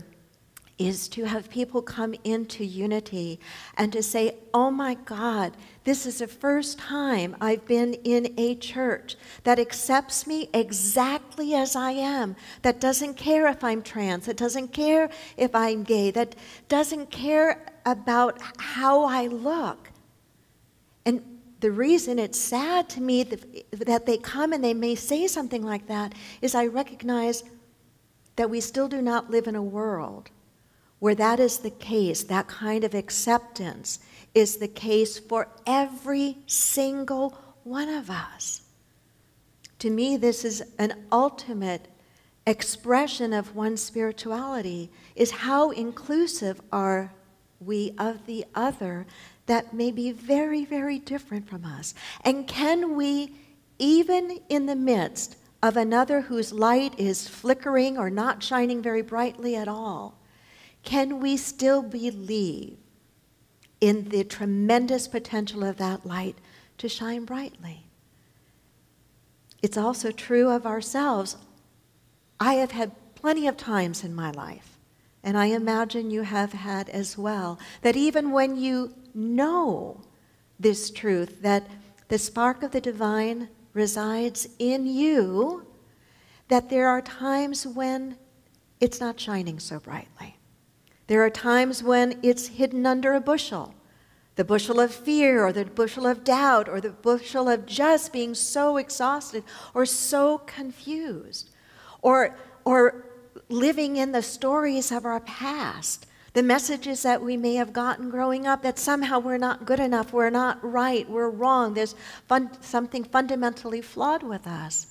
is 0.80 1.10
to 1.10 1.26
have 1.26 1.50
people 1.50 1.82
come 1.82 2.16
into 2.24 2.64
unity 2.64 3.38
and 3.76 3.92
to 3.92 4.02
say, 4.02 4.36
Oh 4.54 4.72
my 4.72 4.94
God, 4.94 5.58
this 5.84 6.06
is 6.06 6.20
the 6.20 6.28
first 6.28 6.80
time 6.80 7.36
I've 7.42 7.66
been 7.66 7.96
in 7.96 8.34
a 8.38 8.56
church 8.56 9.18
that 9.44 9.60
accepts 9.60 10.26
me 10.26 10.48
exactly 10.54 11.54
as 11.54 11.76
I 11.76 11.92
am, 11.92 12.38
that 12.62 12.80
doesn't 12.80 13.16
care 13.16 13.46
if 13.48 13.62
I'm 13.62 13.82
trans, 13.82 14.28
that 14.28 14.38
doesn't 14.38 14.70
care 14.70 15.10
if 15.36 15.54
I'm 15.54 15.84
gay, 15.84 16.12
that 16.12 16.38
doesn't 16.70 17.12
care 17.12 17.62
about 17.86 18.40
how 18.58 19.04
I 19.04 19.28
look. 19.28 19.90
And 21.06 21.33
the 21.64 21.72
reason 21.72 22.20
it's 22.20 22.38
sad 22.38 22.90
to 22.90 23.00
me 23.00 23.24
that, 23.24 24.06
they 24.06 24.18
come 24.18 24.52
and 24.52 24.62
they 24.62 24.74
may 24.74 24.96
say 24.96 25.28
something 25.28 25.64
like 25.64 25.88
that 25.88 26.14
is 26.42 26.56
I 26.56 26.66
recognize 26.68 27.46
that 28.36 28.50
we 28.50 28.60
still 28.60 28.90
do 28.90 29.02
not 29.02 29.32
live 29.32 29.48
in 29.48 29.56
a 29.56 29.64
world 29.64 30.30
where 31.00 31.16
that 31.16 31.40
is 31.40 31.60
the 31.60 31.70
case, 31.70 32.24
that 32.24 32.50
kind 32.50 32.84
of 32.84 32.94
acceptance 32.94 34.00
is 34.36 34.58
the 34.58 34.68
case 34.68 35.18
for 35.18 35.48
every 35.66 36.40
single 36.48 37.38
one 37.64 37.88
of 37.88 38.10
us. 38.10 38.64
To 39.80 39.90
me, 39.90 40.18
this 40.18 40.44
is 40.44 40.64
an 40.78 41.06
ultimate 41.14 41.88
expression 42.46 43.32
of 43.32 43.56
one's 43.56 43.82
spirituality 43.82 44.92
is 45.16 45.32
how 45.32 45.72
inclusive 45.72 46.60
are 46.74 47.14
we 47.62 47.94
of 47.98 48.26
the 48.26 48.44
other 48.54 49.06
that 49.46 49.74
may 49.74 49.92
be 49.92 50.12
very, 50.12 50.66
very 50.66 51.00
different 51.00 51.50
from 51.50 51.66
us? 51.66 51.94
And 52.22 52.48
can 52.48 52.96
we, 52.96 53.36
even 53.80 54.40
in 54.50 54.66
the 54.66 54.76
midst 54.76 55.36
of 55.62 55.78
another 55.78 56.22
whose 56.22 56.52
light 56.52 56.98
is 57.00 57.28
flickering 57.28 57.98
or 57.98 58.10
not 58.10 58.44
shining 58.44 58.82
very 58.82 59.02
brightly 59.02 59.56
at 59.56 59.68
all, 59.68 60.20
can 60.84 61.20
we 61.20 61.38
still 61.38 61.82
believe 61.82 62.78
in 63.80 64.10
the 64.10 64.24
tremendous 64.24 65.08
potential 65.08 65.64
of 65.64 65.78
that 65.78 66.06
light 66.06 66.38
to 66.78 66.90
shine 66.90 67.26
brightly? 67.26 67.86
It's 69.62 69.78
also 69.78 70.12
true 70.12 70.50
of 70.50 70.66
ourselves. 70.66 71.38
I 72.40 72.56
have 72.56 72.72
had 72.72 72.92
plenty 73.16 73.48
of 73.48 73.56
times 73.56 74.04
in 74.04 74.14
my 74.14 74.32
life, 74.32 74.78
and 75.24 75.38
I 75.38 75.46
imagine 75.46 76.12
you 76.12 76.24
have 76.24 76.52
had 76.52 76.90
as 76.90 77.18
well, 77.18 77.58
that 77.82 77.96
even 77.96 78.32
when 78.32 78.58
you 78.58 78.94
know 79.14 80.02
this 80.60 80.90
truth, 80.90 81.42
that 81.42 81.68
the 82.08 82.18
spark 82.18 82.64
of 82.64 82.72
the 82.72 82.82
divine 82.82 83.50
resides 83.74 84.48
in 84.60 84.86
you, 84.86 85.66
that 86.48 86.70
there 86.70 86.88
are 86.88 87.02
times 87.02 87.66
when 87.66 88.18
it's 88.80 89.00
not 89.00 89.20
shining 89.20 89.60
so 89.60 89.80
brightly. 89.80 90.38
There 91.08 91.24
are 91.24 91.30
times 91.30 91.84
when 91.84 92.20
it's 92.24 92.48
hidden 92.48 92.86
under 92.86 93.14
a 93.14 93.22
bushel 93.22 93.74
the 94.36 94.44
bushel 94.44 94.80
of 94.80 94.94
fear, 94.94 95.46
or 95.46 95.54
the 95.54 95.66
bushel 95.66 96.08
of 96.08 96.24
doubt, 96.24 96.68
or 96.68 96.82
the 96.82 96.90
bushel 96.90 97.48
of 97.48 97.66
just 97.66 98.12
being 98.12 98.34
so 98.34 98.78
exhausted 98.78 99.44
or 99.74 99.86
so 99.86 100.40
confused, 100.40 101.52
or, 102.02 102.36
or 102.66 103.06
living 103.50 103.98
in 103.98 104.12
the 104.12 104.24
stories 104.24 104.92
of 104.92 105.06
our 105.06 105.20
past, 105.20 106.08
the 106.34 106.44
messages 106.44 107.04
that 107.04 107.22
we 107.22 107.38
may 107.38 107.56
have 107.56 107.74
gotten 107.74 108.10
growing 108.10 108.48
up 108.48 108.64
that 108.64 108.80
somehow 108.80 109.20
we're 109.20 109.38
not 109.38 109.66
good 109.66 109.80
enough, 109.80 110.12
we're 110.12 110.32
not 110.32 110.60
right, 110.64 111.08
we're 111.08 111.30
wrong, 111.30 111.76
there's 111.76 111.96
fun, 112.28 112.50
something 112.62 113.04
fundamentally 113.04 113.82
flawed 113.82 114.24
with 114.24 114.48
us. 114.48 114.88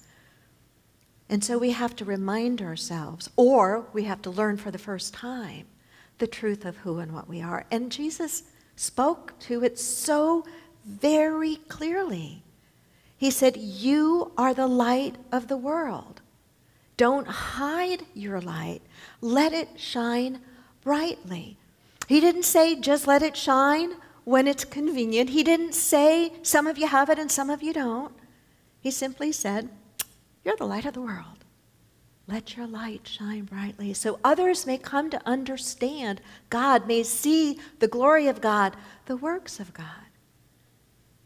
And 1.29 1.43
so 1.43 1.59
we 1.59 1.73
have 1.73 1.97
to 1.97 2.05
remind 2.05 2.63
ourselves, 2.63 3.29
or 3.37 3.87
we 3.93 4.05
have 4.05 4.23
to 4.23 4.31
learn 4.31 4.57
for 4.57 4.71
the 4.71 4.79
first 4.79 5.15
time 5.15 5.67
the 6.19 6.27
truth 6.27 6.65
of 6.65 6.77
who 6.79 6.99
and 6.99 7.13
what 7.13 7.29
we 7.29 7.43
are. 7.43 7.67
And 7.71 7.91
Jesus 7.91 8.45
spoke 8.77 9.37
to 9.41 9.65
it 9.65 9.79
so 9.79 10.45
very 10.85 11.57
clearly. 11.69 12.43
He 13.17 13.31
said, 13.31 13.57
You 13.57 14.33
are 14.37 14.55
the 14.55 14.67
light 14.67 15.17
of 15.33 15.49
the 15.49 15.57
world. 15.57 16.21
Don't 16.97 17.27
hide 17.27 18.05
your 18.15 18.41
light, 18.41 18.83
let 19.21 19.53
it 19.53 19.69
shine 19.77 20.41
brightly. 20.83 21.57
He 22.09 22.21
didn't 22.21 22.45
say, 22.45 22.79
Just 22.79 23.07
let 23.07 23.23
it 23.23 23.37
shine 23.37 23.95
when 24.25 24.47
it's 24.47 24.65
convenient. 24.65 25.31
He 25.31 25.43
didn't 25.43 25.75
say, 25.75 26.33
Some 26.43 26.67
of 26.67 26.79
you 26.79 26.87
have 26.87 27.09
it 27.09 27.19
and 27.19 27.31
some 27.31 27.51
of 27.51 27.63
you 27.63 27.73
don't. 27.73 28.15
He 28.81 28.91
simply 28.91 29.33
said, 29.33 29.69
You're 30.45 30.57
the 30.57 30.67
light 30.67 30.85
of 30.85 30.95
the 30.95 31.01
world. 31.01 31.45
Let 32.29 32.57
your 32.57 32.67
light 32.67 33.07
shine 33.07 33.45
brightly 33.45 33.93
so 33.95 34.21
others 34.23 34.67
may 34.67 34.79
come 34.79 35.11
to 35.11 35.27
understand 35.27 36.21
God, 36.51 36.87
may 36.87 37.03
see 37.03 37.59
the 37.81 37.89
glory 37.89 38.29
of 38.29 38.41
God, 38.41 38.77
the 39.07 39.17
works 39.17 39.59
of 39.59 39.75
God. 39.75 39.87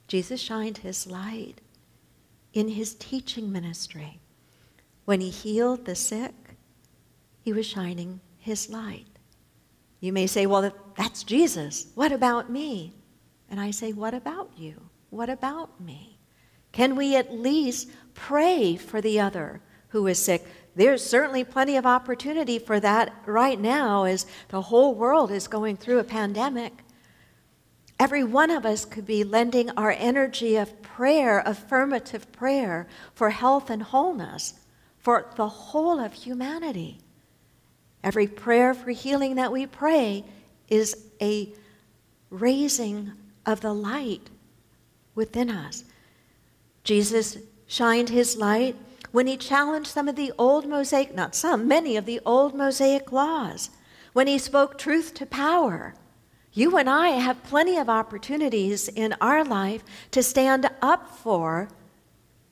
Jesus 0.08 0.40
shined 0.40 0.78
his 0.78 1.06
light 1.06 1.60
in 2.52 2.68
his 2.68 2.94
teaching 2.94 3.52
ministry. 3.52 4.20
When 5.04 5.20
he 5.20 5.30
healed 5.30 5.84
the 5.84 5.94
sick, 5.94 6.34
he 7.42 7.52
was 7.52 7.66
shining 7.66 8.20
his 8.38 8.70
light. 8.70 9.15
You 10.06 10.12
may 10.12 10.28
say, 10.28 10.46
well, 10.46 10.72
that's 10.96 11.24
Jesus. 11.24 11.88
What 11.96 12.12
about 12.12 12.48
me? 12.48 12.94
And 13.50 13.58
I 13.58 13.72
say, 13.72 13.92
what 13.92 14.14
about 14.14 14.52
you? 14.56 14.80
What 15.10 15.28
about 15.28 15.80
me? 15.80 16.20
Can 16.70 16.94
we 16.94 17.16
at 17.16 17.34
least 17.34 17.90
pray 18.14 18.76
for 18.76 19.00
the 19.00 19.18
other 19.18 19.60
who 19.88 20.06
is 20.06 20.22
sick? 20.22 20.46
there's 20.76 21.04
certainly 21.04 21.42
plenty 21.42 21.76
of 21.76 21.86
opportunity 21.86 22.58
for 22.58 22.78
that 22.78 23.12
right 23.24 23.58
now 23.58 24.04
as 24.04 24.26
the 24.48 24.60
whole 24.60 24.94
world 24.94 25.30
is 25.30 25.48
going 25.48 25.76
through 25.76 25.98
a 25.98 26.04
pandemic. 26.04 26.84
Every 27.98 28.22
one 28.22 28.50
of 28.50 28.66
us 28.66 28.84
could 28.84 29.06
be 29.06 29.24
lending 29.24 29.70
our 29.70 29.90
energy 29.90 30.56
of 30.56 30.82
prayer, 30.82 31.42
affirmative 31.46 32.30
prayer, 32.30 32.86
for 33.14 33.30
health 33.30 33.70
and 33.70 33.82
wholeness 33.82 34.54
for 34.98 35.30
the 35.36 35.48
whole 35.48 35.98
of 35.98 36.12
humanity. 36.12 37.00
Every 38.06 38.28
prayer 38.28 38.72
for 38.72 38.92
healing 38.92 39.34
that 39.34 39.50
we 39.50 39.66
pray 39.66 40.24
is 40.68 41.08
a 41.20 41.52
raising 42.30 43.10
of 43.44 43.62
the 43.62 43.72
light 43.72 44.30
within 45.16 45.50
us. 45.50 45.82
Jesus 46.84 47.36
shined 47.66 48.10
his 48.10 48.36
light 48.36 48.76
when 49.10 49.26
he 49.26 49.36
challenged 49.36 49.88
some 49.88 50.06
of 50.06 50.14
the 50.14 50.32
old 50.38 50.68
Mosaic, 50.68 51.16
not 51.16 51.34
some, 51.34 51.66
many 51.66 51.96
of 51.96 52.06
the 52.06 52.20
old 52.24 52.54
Mosaic 52.54 53.10
laws, 53.10 53.70
when 54.12 54.28
he 54.28 54.38
spoke 54.38 54.78
truth 54.78 55.12
to 55.14 55.26
power. 55.26 55.92
You 56.52 56.76
and 56.76 56.88
I 56.88 57.08
have 57.08 57.42
plenty 57.42 57.76
of 57.76 57.88
opportunities 57.88 58.86
in 58.86 59.16
our 59.20 59.42
life 59.42 59.82
to 60.12 60.22
stand 60.22 60.70
up 60.80 61.10
for 61.10 61.70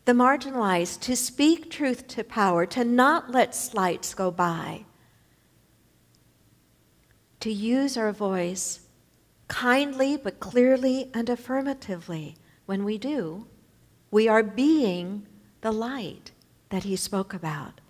the 0.05 0.14
marginalized, 0.14 0.99
to 1.03 1.14
speak 1.14 1.71
truth 1.71 2.09
to 2.09 2.25
power, 2.25 2.67
to 2.67 2.83
not 2.83 3.31
let 3.31 3.55
slights 3.55 4.14
go 4.14 4.33
by, 4.33 4.85
to 7.45 7.53
use 7.53 7.99
our 7.99 8.11
voice 8.11 8.81
kindly 9.49 10.17
but 10.17 10.41
clearly 10.41 11.11
and 11.13 11.29
affirmatively. 11.29 12.35
When 12.65 12.87
we 12.87 12.97
do, 12.97 13.47
we 14.11 14.27
are 14.27 14.43
being 14.43 15.27
the 15.61 15.71
light 15.71 16.33
that 16.71 16.85
he 16.85 16.97
spoke 16.97 17.35
about. 17.35 17.83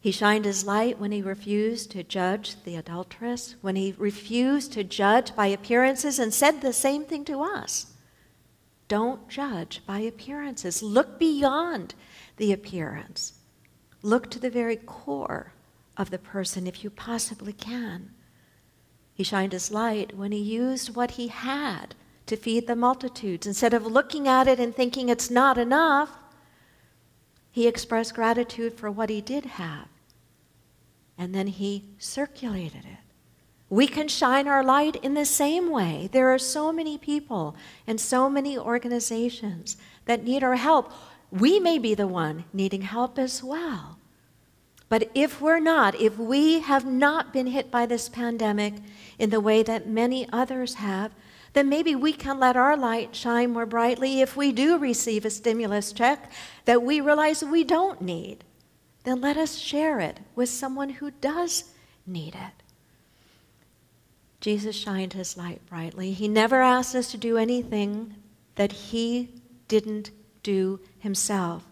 He 0.00 0.10
shined 0.10 0.44
his 0.44 0.64
light 0.64 0.98
when 0.98 1.12
he 1.12 1.22
refused 1.22 1.92
to 1.92 2.02
judge 2.02 2.60
the 2.64 2.74
adulteress, 2.74 3.54
when 3.60 3.76
he 3.76 3.94
refused 3.96 4.72
to 4.72 4.82
judge 4.82 5.36
by 5.36 5.46
appearances 5.46 6.18
and 6.18 6.34
said 6.34 6.62
the 6.62 6.72
same 6.72 7.04
thing 7.04 7.24
to 7.26 7.42
us. 7.42 7.92
Don't 8.88 9.28
judge 9.28 9.82
by 9.86 10.00
appearances. 10.00 10.82
Look 10.82 11.20
beyond 11.20 11.94
the 12.38 12.52
appearance. 12.52 13.34
Look 14.02 14.32
to 14.32 14.40
the 14.40 14.50
very 14.50 14.74
core 14.74 15.52
of 16.00 16.08
the 16.08 16.18
person 16.18 16.66
if 16.66 16.82
you 16.82 16.88
possibly 16.88 17.52
can. 17.52 18.10
He 19.12 19.22
shined 19.22 19.52
his 19.52 19.70
light 19.70 20.16
when 20.16 20.32
he 20.32 20.38
used 20.38 20.96
what 20.96 21.12
he 21.12 21.28
had 21.28 21.94
to 22.24 22.36
feed 22.36 22.66
the 22.66 22.74
multitudes. 22.74 23.46
Instead 23.46 23.74
of 23.74 23.84
looking 23.84 24.26
at 24.26 24.48
it 24.48 24.58
and 24.58 24.74
thinking 24.74 25.10
it's 25.10 25.30
not 25.30 25.58
enough, 25.58 26.16
he 27.52 27.66
expressed 27.66 28.14
gratitude 28.14 28.72
for 28.72 28.90
what 28.90 29.10
he 29.10 29.20
did 29.20 29.44
have, 29.44 29.88
and 31.18 31.34
then 31.34 31.48
he 31.48 31.90
circulated 31.98 32.84
it. 32.86 33.04
We 33.68 33.86
can 33.86 34.08
shine 34.08 34.48
our 34.48 34.64
light 34.64 34.96
in 34.96 35.12
the 35.14 35.26
same 35.26 35.70
way. 35.70 36.08
There 36.10 36.32
are 36.32 36.38
so 36.38 36.72
many 36.72 36.96
people 36.96 37.54
and 37.86 38.00
so 38.00 38.30
many 38.30 38.56
organizations 38.56 39.76
that 40.06 40.24
need 40.24 40.42
our 40.42 40.56
help. 40.56 40.92
We 41.30 41.60
may 41.60 41.78
be 41.78 41.94
the 41.94 42.08
one 42.08 42.44
needing 42.54 42.82
help 42.82 43.18
as 43.18 43.44
well. 43.44 43.99
But 44.90 45.08
if 45.14 45.40
we're 45.40 45.60
not, 45.60 45.94
if 45.94 46.18
we 46.18 46.60
have 46.60 46.84
not 46.84 47.32
been 47.32 47.46
hit 47.46 47.70
by 47.70 47.86
this 47.86 48.08
pandemic 48.08 48.74
in 49.18 49.30
the 49.30 49.40
way 49.40 49.62
that 49.62 49.88
many 49.88 50.28
others 50.32 50.74
have, 50.74 51.12
then 51.52 51.68
maybe 51.68 51.94
we 51.94 52.12
can 52.12 52.40
let 52.40 52.56
our 52.56 52.76
light 52.76 53.14
shine 53.14 53.52
more 53.52 53.66
brightly 53.66 54.20
if 54.20 54.36
we 54.36 54.50
do 54.50 54.78
receive 54.78 55.24
a 55.24 55.30
stimulus 55.30 55.92
check 55.92 56.30
that 56.64 56.82
we 56.82 57.00
realize 57.00 57.42
we 57.42 57.64
don't 57.64 58.02
need. 58.02 58.44
then 59.04 59.20
let 59.20 59.38
us 59.38 59.56
share 59.56 59.98
it 59.98 60.20
with 60.34 60.48
someone 60.48 60.90
who 60.90 61.10
does 61.10 61.64
need 62.06 62.34
it. 62.34 62.62
Jesus 64.40 64.76
shined 64.76 65.14
his 65.14 65.38
light 65.38 65.64
brightly. 65.66 66.12
He 66.12 66.28
never 66.28 66.62
asked 66.62 66.94
us 66.94 67.10
to 67.12 67.16
do 67.16 67.38
anything 67.38 68.14
that 68.56 68.72
he 68.72 69.30
didn't 69.68 70.10
do 70.42 70.80
himself. 70.98 71.69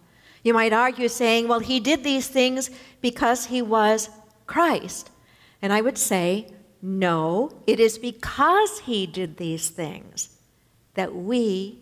You 0.48 0.54
might 0.54 0.72
argue, 0.72 1.08
saying, 1.08 1.46
well, 1.46 1.58
he 1.58 1.78
did 1.78 2.02
these 2.02 2.26
things 2.26 2.70
because 3.02 3.44
he 3.44 3.61
was 3.61 4.08
Christ. 4.46 5.11
And 5.61 5.74
I 5.74 5.82
would 5.82 5.98
say, 5.98 6.50
no, 6.80 7.50
it 7.66 7.78
is 7.78 7.98
because 7.98 8.78
he 8.78 9.06
did 9.06 9.37
these 9.37 9.68
things 9.68 10.38
that 10.94 11.14
we, 11.14 11.80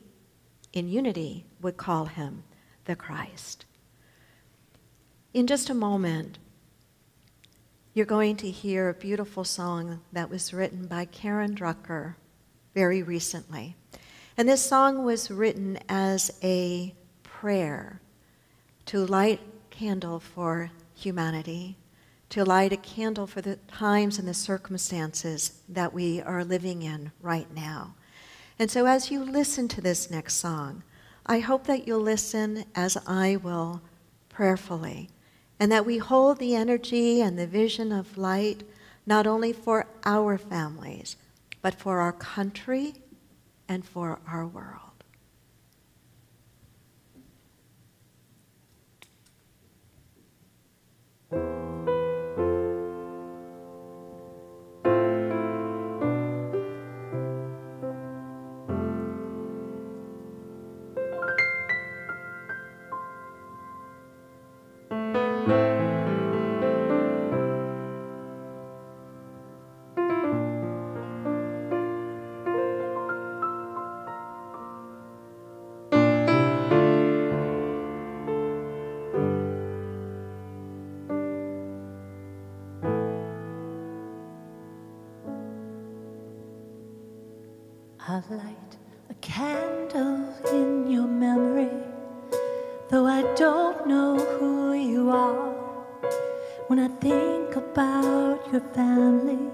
in 0.73 0.89
unity, 0.89 1.47
would 1.63 1.77
call 1.77 2.07
him 2.07 2.43
the 2.87 2.97
Christ. 2.97 3.67
In 5.33 5.47
just 5.47 5.71
a 5.71 5.75
moment, 5.75 6.39
you're 7.95 8.05
going 8.05 8.35
to 8.39 8.51
hear 8.51 8.89
a 8.89 8.95
beautiful 8.95 9.45
song 9.45 10.01
that 10.13 10.29
was 10.29 10.53
written 10.53 10.89
by 10.89 11.05
Karen 11.05 11.55
Drucker 11.55 12.17
very 12.75 13.05
recently. 13.05 13.77
And 14.37 14.49
this 14.49 14.69
song 14.69 15.05
was 15.05 15.31
written 15.31 15.79
as 15.89 16.37
a 16.43 16.97
prayer 17.23 18.01
to 18.87 19.05
light 19.05 19.41
a 19.41 19.75
candle 19.75 20.21
for 20.21 20.71
humanity, 20.95 21.77
to 22.31 22.45
light 22.45 22.73
a 22.73 22.77
candle 22.77 23.27
for 23.27 23.41
the 23.41 23.57
times 23.69 24.19
and 24.19 24.27
the 24.27 24.35
circumstances 24.35 25.61
that 25.69 25.93
we 25.93 26.21
are 26.23 26.45
living 26.45 26.83
in 26.83 27.13
right 27.21 27.53
now. 27.55 27.95
And 28.59 28.71
so 28.71 28.87
as 28.87 29.11
you 29.11 29.23
listen 29.23 29.69
to 29.69 29.81
this 29.81 30.11
next 30.11 30.35
song, 30.35 30.83
I 31.27 31.41
hope 31.41 31.67
that 31.67 31.87
you'll 31.87 32.01
listen 32.01 32.65
as 32.75 32.97
I 33.07 33.37
will 33.37 33.83
prayerfully, 34.29 35.11
and 35.59 35.71
that 35.73 35.87
we 35.87 35.99
hold 35.99 36.39
the 36.39 36.55
energy 36.55 37.21
and 37.21 37.39
the 37.39 37.47
vision 37.47 37.93
of 37.93 38.17
light 38.17 38.63
not 39.05 39.27
only 39.27 39.53
for 39.53 39.87
our 40.05 40.39
families, 40.39 41.17
but 41.63 41.75
for 41.75 42.01
our 42.01 42.13
country 42.13 42.95
and 43.69 43.85
for 43.85 44.21
our 44.29 44.47
world. 44.47 44.96
I'll 88.09 88.23
light 88.31 88.77
a 89.11 89.15
candle 89.15 90.33
in 90.53 90.89
your 90.89 91.09
memory, 91.09 91.73
though 92.89 93.05
I 93.05 93.23
don't 93.35 93.89
know 93.89 94.17
who 94.17 94.75
you 94.75 95.11
are. 95.11 95.51
When 96.69 96.79
I 96.79 96.87
think 97.01 97.57
about 97.57 98.47
your 98.53 98.61
family, 98.61 99.51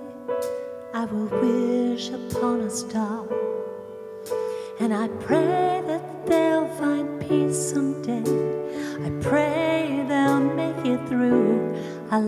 I 0.92 1.06
will 1.06 1.28
wish 1.40 2.10
upon 2.10 2.60
a 2.60 2.68
star. 2.68 3.26
And 4.80 4.92
I 4.92 5.08
pray 5.08 5.82
that 5.86 6.26
they'll 6.26 6.68
find 6.76 7.22
peace 7.22 7.72
someday. 7.72 8.20
I 9.02 9.08
pray 9.22 10.04
they'll 10.06 10.40
make 10.40 10.84
it 10.84 11.08
through. 11.08 11.74
I 12.10 12.18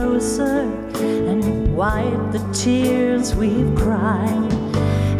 closer 0.00 0.60
and 0.94 1.76
wipe 1.76 2.32
the 2.32 2.42
tears 2.54 3.34
we've 3.34 3.74
cried. 3.74 4.52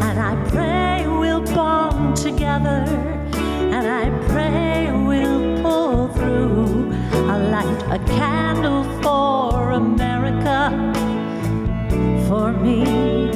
And 0.06 0.18
I 0.18 0.32
pray 0.48 1.06
we'll 1.06 1.44
bond 1.54 2.16
together 2.16 2.84
and 3.76 3.86
I 3.86 4.04
pray 4.28 4.90
we'll 4.90 5.60
pull 5.62 6.08
through. 6.14 6.92
I'll 7.30 7.50
light 7.50 7.82
a 7.90 7.98
candle 8.16 8.84
for 9.02 9.72
America, 9.72 10.70
for 12.26 12.50
me 12.52 13.29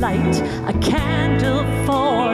light, 0.00 0.40
a 0.66 0.72
candle 0.80 1.64
for 1.84 2.29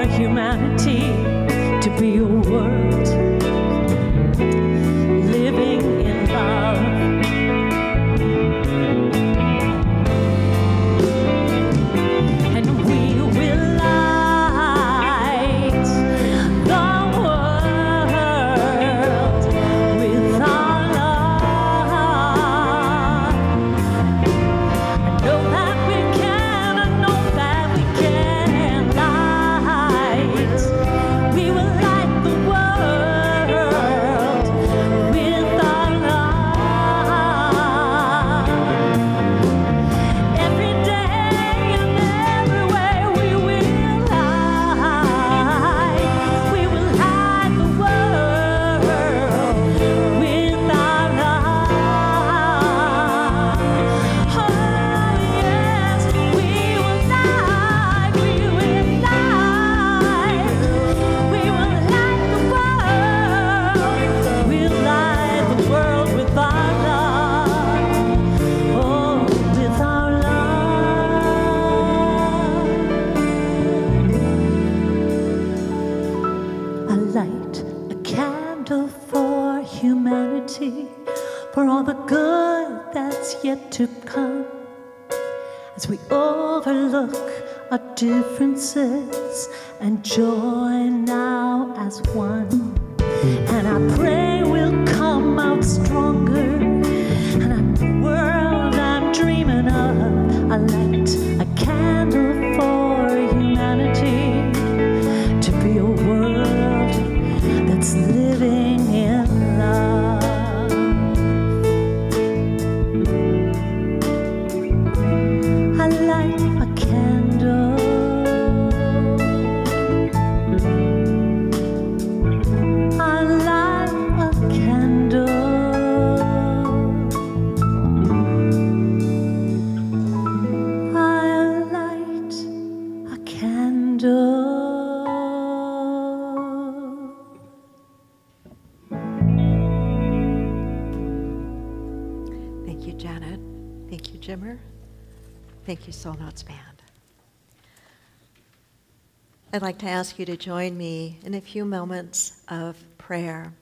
I'd 149.57 149.63
like 149.63 149.79
to 149.79 149.89
ask 149.89 150.19
you 150.19 150.27
to 150.27 150.37
join 150.37 150.77
me 150.77 151.19
in 151.25 151.33
a 151.33 151.41
few 151.41 151.65
moments 151.65 152.43
of 152.47 152.77
prayer. 152.99 153.55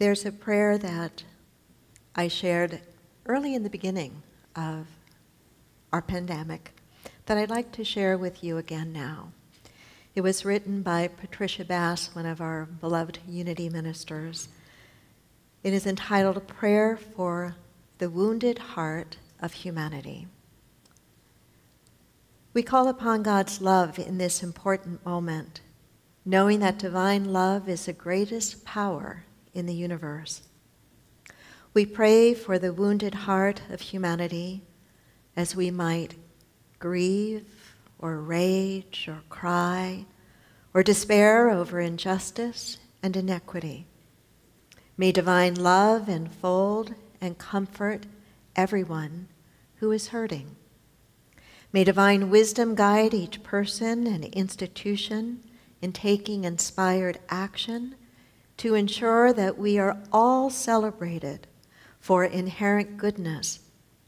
There's 0.00 0.26
a 0.26 0.32
prayer 0.32 0.78
that 0.78 1.22
I 2.16 2.26
shared 2.26 2.80
early 3.24 3.54
in 3.54 3.62
the 3.62 3.70
beginning 3.70 4.20
of 4.56 4.88
our 5.92 6.02
pandemic 6.02 6.72
that 7.26 7.38
I'd 7.38 7.50
like 7.50 7.70
to 7.70 7.84
share 7.84 8.18
with 8.18 8.42
you 8.42 8.58
again 8.58 8.92
now. 8.92 9.28
It 10.16 10.22
was 10.22 10.44
written 10.44 10.82
by 10.82 11.06
Patricia 11.06 11.64
Bass, 11.64 12.12
one 12.12 12.26
of 12.26 12.40
our 12.40 12.64
beloved 12.64 13.20
Unity 13.28 13.68
ministers. 13.68 14.48
It 15.62 15.72
is 15.72 15.86
entitled 15.86 16.48
Prayer 16.48 16.96
for 16.96 17.54
the 17.98 18.10
Wounded 18.10 18.58
Heart 18.58 19.18
of 19.40 19.52
Humanity. 19.52 20.26
We 22.56 22.62
call 22.62 22.88
upon 22.88 23.22
God's 23.22 23.60
love 23.60 23.98
in 23.98 24.16
this 24.16 24.42
important 24.42 25.04
moment, 25.04 25.60
knowing 26.24 26.60
that 26.60 26.78
divine 26.78 27.30
love 27.30 27.68
is 27.68 27.84
the 27.84 27.92
greatest 27.92 28.64
power 28.64 29.26
in 29.52 29.66
the 29.66 29.74
universe. 29.74 30.40
We 31.74 31.84
pray 31.84 32.32
for 32.32 32.58
the 32.58 32.72
wounded 32.72 33.12
heart 33.12 33.60
of 33.68 33.82
humanity 33.82 34.62
as 35.36 35.54
we 35.54 35.70
might 35.70 36.14
grieve 36.78 37.74
or 37.98 38.22
rage 38.22 39.06
or 39.06 39.20
cry 39.28 40.06
or 40.72 40.82
despair 40.82 41.50
over 41.50 41.78
injustice 41.78 42.78
and 43.02 43.18
inequity. 43.18 43.86
May 44.96 45.12
divine 45.12 45.56
love 45.56 46.08
enfold 46.08 46.94
and 47.20 47.36
comfort 47.36 48.06
everyone 48.56 49.28
who 49.74 49.92
is 49.92 50.08
hurting. 50.08 50.56
May 51.76 51.84
divine 51.84 52.30
wisdom 52.30 52.74
guide 52.74 53.12
each 53.12 53.42
person 53.42 54.06
and 54.06 54.24
institution 54.24 55.44
in 55.82 55.92
taking 55.92 56.44
inspired 56.44 57.18
action 57.28 57.96
to 58.56 58.74
ensure 58.74 59.30
that 59.34 59.58
we 59.58 59.78
are 59.78 59.98
all 60.10 60.48
celebrated 60.48 61.46
for 62.00 62.24
inherent 62.24 62.96
goodness 62.96 63.60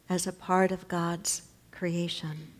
as 0.09 0.27
a 0.27 0.33
part 0.33 0.73
of 0.73 0.89
God's 0.89 1.43
creation. 1.71 2.55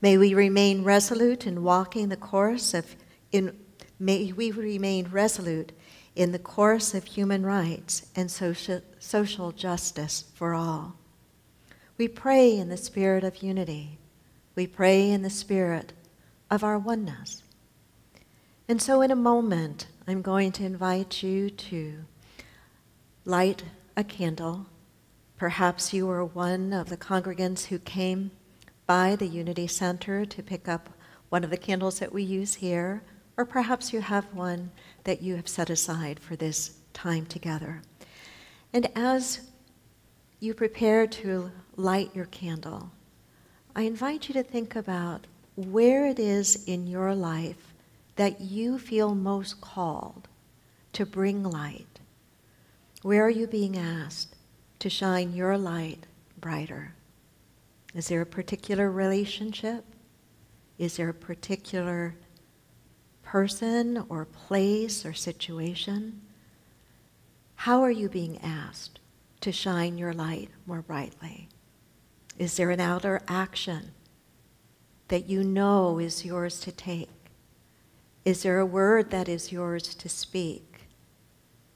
May 0.00 0.16
we 0.16 0.32
remain 0.32 0.82
resolute 0.82 1.46
in 1.46 1.62
walking 1.62 2.08
the 2.08 2.16
course 2.16 2.72
of 2.72 2.96
in 3.32 3.54
may 4.00 4.32
we 4.32 4.50
remain 4.50 5.08
resolute 5.10 5.72
in 6.14 6.32
the 6.32 6.38
course 6.38 6.94
of 6.94 7.04
human 7.04 7.44
rights 7.44 8.06
and 8.16 8.30
social, 8.30 8.80
social 8.98 9.52
justice 9.52 10.24
for 10.32 10.54
all. 10.54 10.96
We 11.98 12.08
pray 12.08 12.56
in 12.56 12.70
the 12.70 12.78
spirit 12.78 13.22
of 13.22 13.42
unity. 13.42 13.98
We 14.56 14.66
pray 14.66 15.10
in 15.10 15.20
the 15.20 15.28
spirit 15.28 15.92
of 16.50 16.64
our 16.64 16.78
oneness. 16.78 17.42
And 18.66 18.80
so, 18.80 19.02
in 19.02 19.10
a 19.10 19.16
moment, 19.16 19.86
I'm 20.08 20.22
going 20.22 20.50
to 20.52 20.64
invite 20.64 21.22
you 21.22 21.50
to 21.50 22.06
light 23.26 23.64
a 23.98 24.02
candle. 24.02 24.64
Perhaps 25.36 25.92
you 25.92 26.08
are 26.08 26.24
one 26.24 26.72
of 26.72 26.88
the 26.88 26.96
congregants 26.96 27.66
who 27.66 27.78
came 27.78 28.30
by 28.86 29.14
the 29.14 29.26
Unity 29.26 29.66
Center 29.66 30.24
to 30.24 30.42
pick 30.42 30.68
up 30.68 30.88
one 31.28 31.44
of 31.44 31.50
the 31.50 31.58
candles 31.58 31.98
that 31.98 32.14
we 32.14 32.22
use 32.22 32.54
here, 32.54 33.02
or 33.36 33.44
perhaps 33.44 33.92
you 33.92 34.00
have 34.00 34.24
one 34.32 34.70
that 35.04 35.20
you 35.20 35.36
have 35.36 35.48
set 35.48 35.68
aside 35.68 36.18
for 36.18 36.34
this 36.34 36.78
time 36.94 37.26
together. 37.26 37.82
And 38.72 38.88
as 38.96 39.50
you 40.40 40.54
prepare 40.54 41.06
to 41.06 41.50
light 41.76 42.16
your 42.16 42.24
candle, 42.24 42.90
I 43.76 43.82
invite 43.82 44.26
you 44.26 44.32
to 44.32 44.42
think 44.42 44.74
about 44.74 45.26
where 45.54 46.06
it 46.06 46.18
is 46.18 46.64
in 46.64 46.86
your 46.86 47.14
life 47.14 47.74
that 48.16 48.40
you 48.40 48.78
feel 48.78 49.14
most 49.14 49.60
called 49.60 50.28
to 50.94 51.04
bring 51.04 51.42
light. 51.42 52.00
Where 53.02 53.22
are 53.22 53.30
you 53.30 53.46
being 53.46 53.76
asked 53.76 54.34
to 54.78 54.88
shine 54.88 55.34
your 55.34 55.58
light 55.58 56.06
brighter? 56.40 56.94
Is 57.94 58.08
there 58.08 58.22
a 58.22 58.26
particular 58.26 58.90
relationship? 58.90 59.84
Is 60.78 60.96
there 60.96 61.10
a 61.10 61.14
particular 61.14 62.14
person 63.22 64.06
or 64.08 64.24
place 64.24 65.04
or 65.04 65.12
situation? 65.12 66.22
How 67.56 67.82
are 67.82 67.90
you 67.90 68.08
being 68.08 68.38
asked 68.42 69.00
to 69.42 69.52
shine 69.52 69.98
your 69.98 70.14
light 70.14 70.48
more 70.64 70.80
brightly? 70.80 71.50
Is 72.38 72.56
there 72.56 72.70
an 72.70 72.80
outer 72.80 73.22
action 73.28 73.92
that 75.08 75.28
you 75.28 75.42
know 75.42 75.98
is 75.98 76.24
yours 76.24 76.60
to 76.60 76.72
take? 76.72 77.08
Is 78.24 78.42
there 78.42 78.58
a 78.58 78.66
word 78.66 79.10
that 79.10 79.28
is 79.28 79.52
yours 79.52 79.94
to 79.94 80.08
speak? 80.08 80.80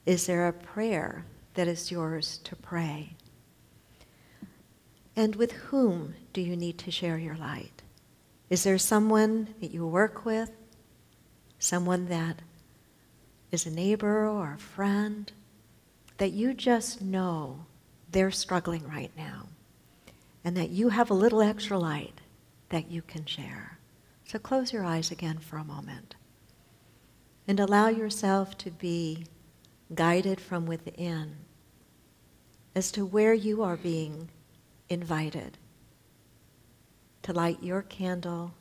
Is 0.05 0.27
there 0.27 0.47
a 0.47 0.53
prayer 0.53 1.25
that 1.55 1.67
is 1.67 1.91
yours 1.91 2.39
to 2.43 2.55
pray? 2.55 3.15
And 5.15 5.35
with 5.35 5.51
whom 5.53 6.15
do 6.31 6.41
you 6.41 6.55
need 6.55 6.77
to 6.79 6.91
share 6.91 7.17
your 7.17 7.35
light? 7.35 7.81
Is 8.49 8.63
there 8.63 8.77
someone 8.77 9.55
that 9.61 9.71
you 9.71 9.87
work 9.87 10.25
with? 10.25 10.51
Someone 11.57 12.07
that 12.07 12.41
is 13.51 13.65
a 13.65 13.71
neighbor 13.71 14.27
or 14.27 14.53
a 14.53 14.57
friend 14.57 15.31
that 16.17 16.31
you 16.31 16.53
just 16.53 17.01
know 17.01 17.65
they're 18.11 18.31
struggling 18.31 18.87
right 18.87 19.11
now 19.17 19.47
and 20.43 20.57
that 20.57 20.69
you 20.69 20.89
have 20.89 21.09
a 21.09 21.15
little 21.15 21.41
extra 21.41 21.77
light 21.77 22.21
that 22.69 22.89
you 22.89 23.01
can 23.01 23.25
share. 23.25 23.79
So 24.25 24.39
close 24.39 24.73
your 24.73 24.83
eyes 24.83 25.11
again 25.11 25.37
for 25.39 25.57
a 25.57 25.63
moment 25.63 26.15
and 27.47 27.59
allow 27.59 27.89
yourself 27.89 28.57
to 28.59 28.71
be 28.71 29.25
guided 29.93 30.39
from 30.39 30.65
within 30.65 31.35
as 32.73 32.91
to 32.93 33.05
where 33.05 33.33
you 33.33 33.61
are 33.61 33.77
being 33.77 34.29
invited 34.89 35.57
to 37.23 37.33
light 37.33 37.61
your 37.61 37.81
candle, 37.83 38.53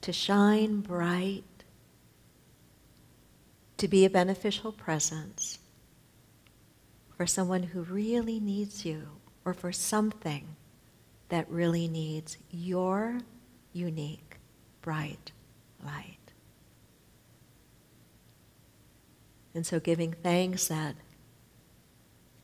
to 0.00 0.12
shine 0.12 0.80
bright, 0.80 1.44
to 3.78 3.88
be 3.88 4.04
a 4.04 4.10
beneficial 4.10 4.72
presence 4.72 5.58
for 7.16 7.26
someone 7.26 7.62
who 7.62 7.82
really 7.82 8.38
needs 8.38 8.84
you 8.84 9.08
or 9.44 9.54
for 9.54 9.72
something 9.72 10.56
that 11.30 11.48
really 11.50 11.88
needs 11.88 12.36
your 12.50 13.20
unique, 13.72 14.36
bright 14.82 15.32
light. 15.84 16.16
And 19.54 19.66
so, 19.66 19.80
giving 19.80 20.12
thanks 20.12 20.68
that 20.68 20.94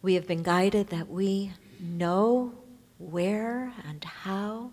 we 0.02 0.14
have 0.14 0.26
been 0.26 0.42
guided, 0.42 0.88
that 0.88 1.08
we 1.08 1.52
know 1.80 2.54
where 2.98 3.72
and 3.86 4.02
how 4.02 4.70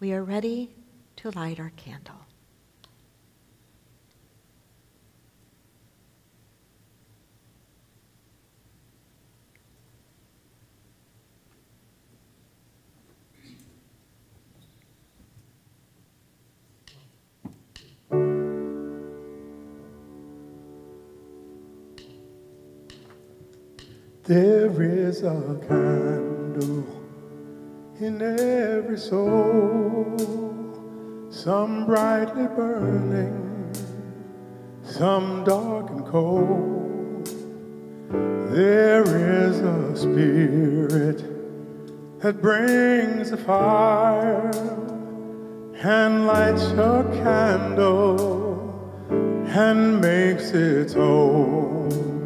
we 0.00 0.12
are 0.12 0.22
ready 0.22 0.70
to 1.16 1.30
light 1.30 1.58
our 1.58 1.72
candle. 1.76 2.27
There 24.28 24.82
is 24.82 25.22
a 25.22 25.58
candle 25.66 26.84
in 27.98 28.20
every 28.20 28.98
soul, 28.98 30.18
some 31.30 31.86
brightly 31.86 32.46
burning, 32.48 33.72
some 34.82 35.44
dark 35.44 35.88
and 35.88 36.04
cold. 36.04 37.26
There 38.52 39.00
is 39.46 39.60
a 39.60 39.96
spirit 39.96 41.24
that 42.20 42.42
brings 42.42 43.32
a 43.32 43.38
fire 43.38 44.50
and 45.76 46.26
lights 46.26 46.64
a 46.64 47.02
candle 47.24 49.08
and 49.46 50.02
makes 50.02 50.50
it 50.50 50.94
own. 50.98 52.17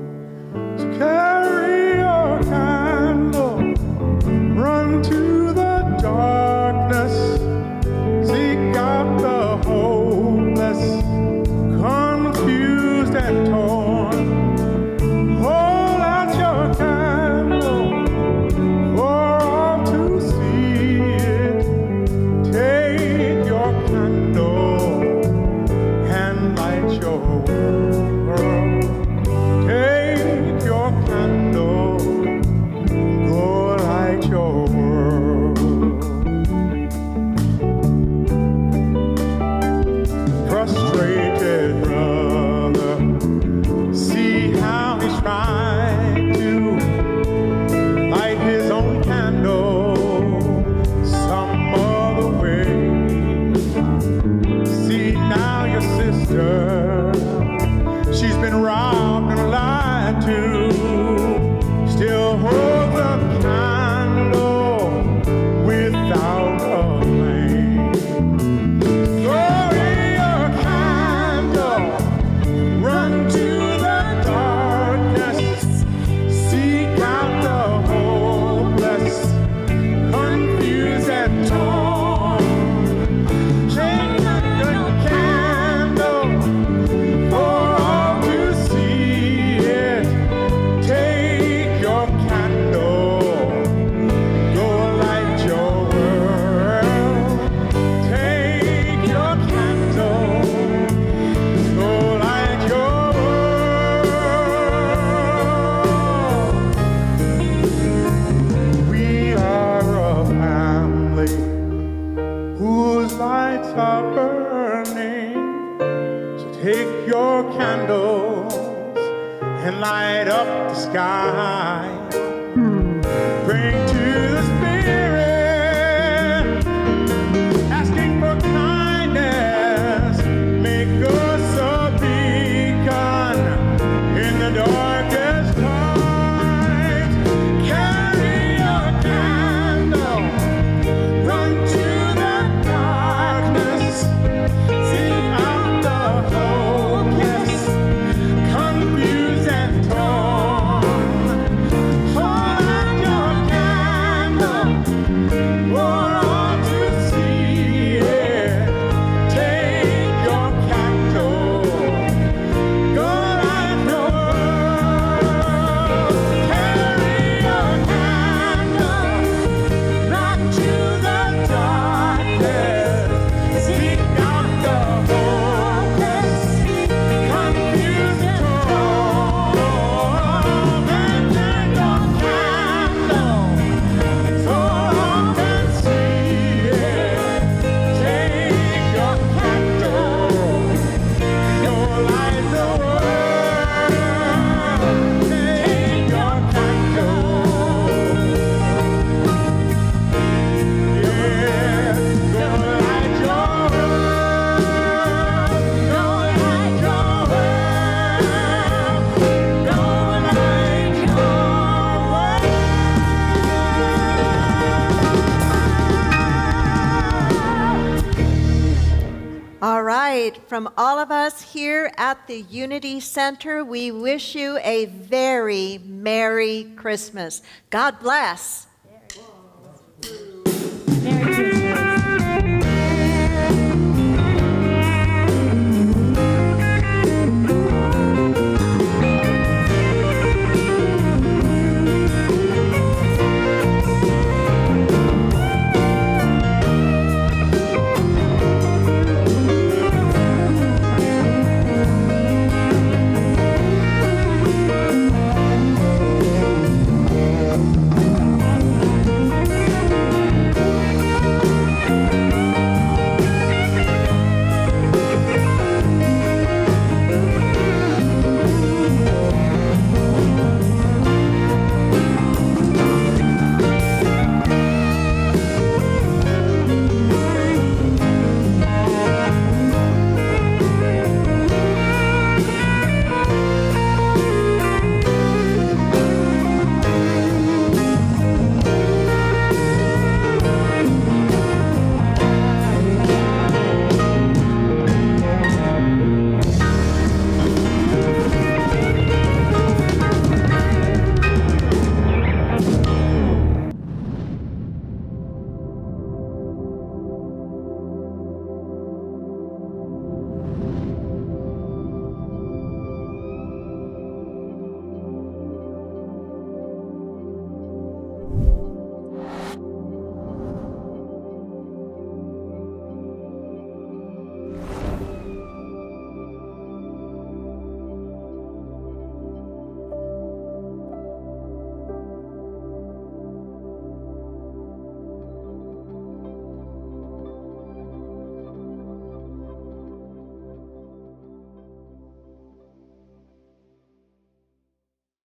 from 220.53 220.69
all 220.77 220.99
of 220.99 221.11
us 221.11 221.41
here 221.41 221.91
at 221.97 222.27
the 222.27 222.43
Unity 222.43 223.01
Center, 223.01 223.65
we 223.65 223.91
wish 223.91 224.35
you 224.35 224.59
a 224.59 224.85
very 224.85 225.81
Merry 225.83 226.71
Christmas. 226.77 227.41
God 227.71 227.99
bless. 228.01 228.67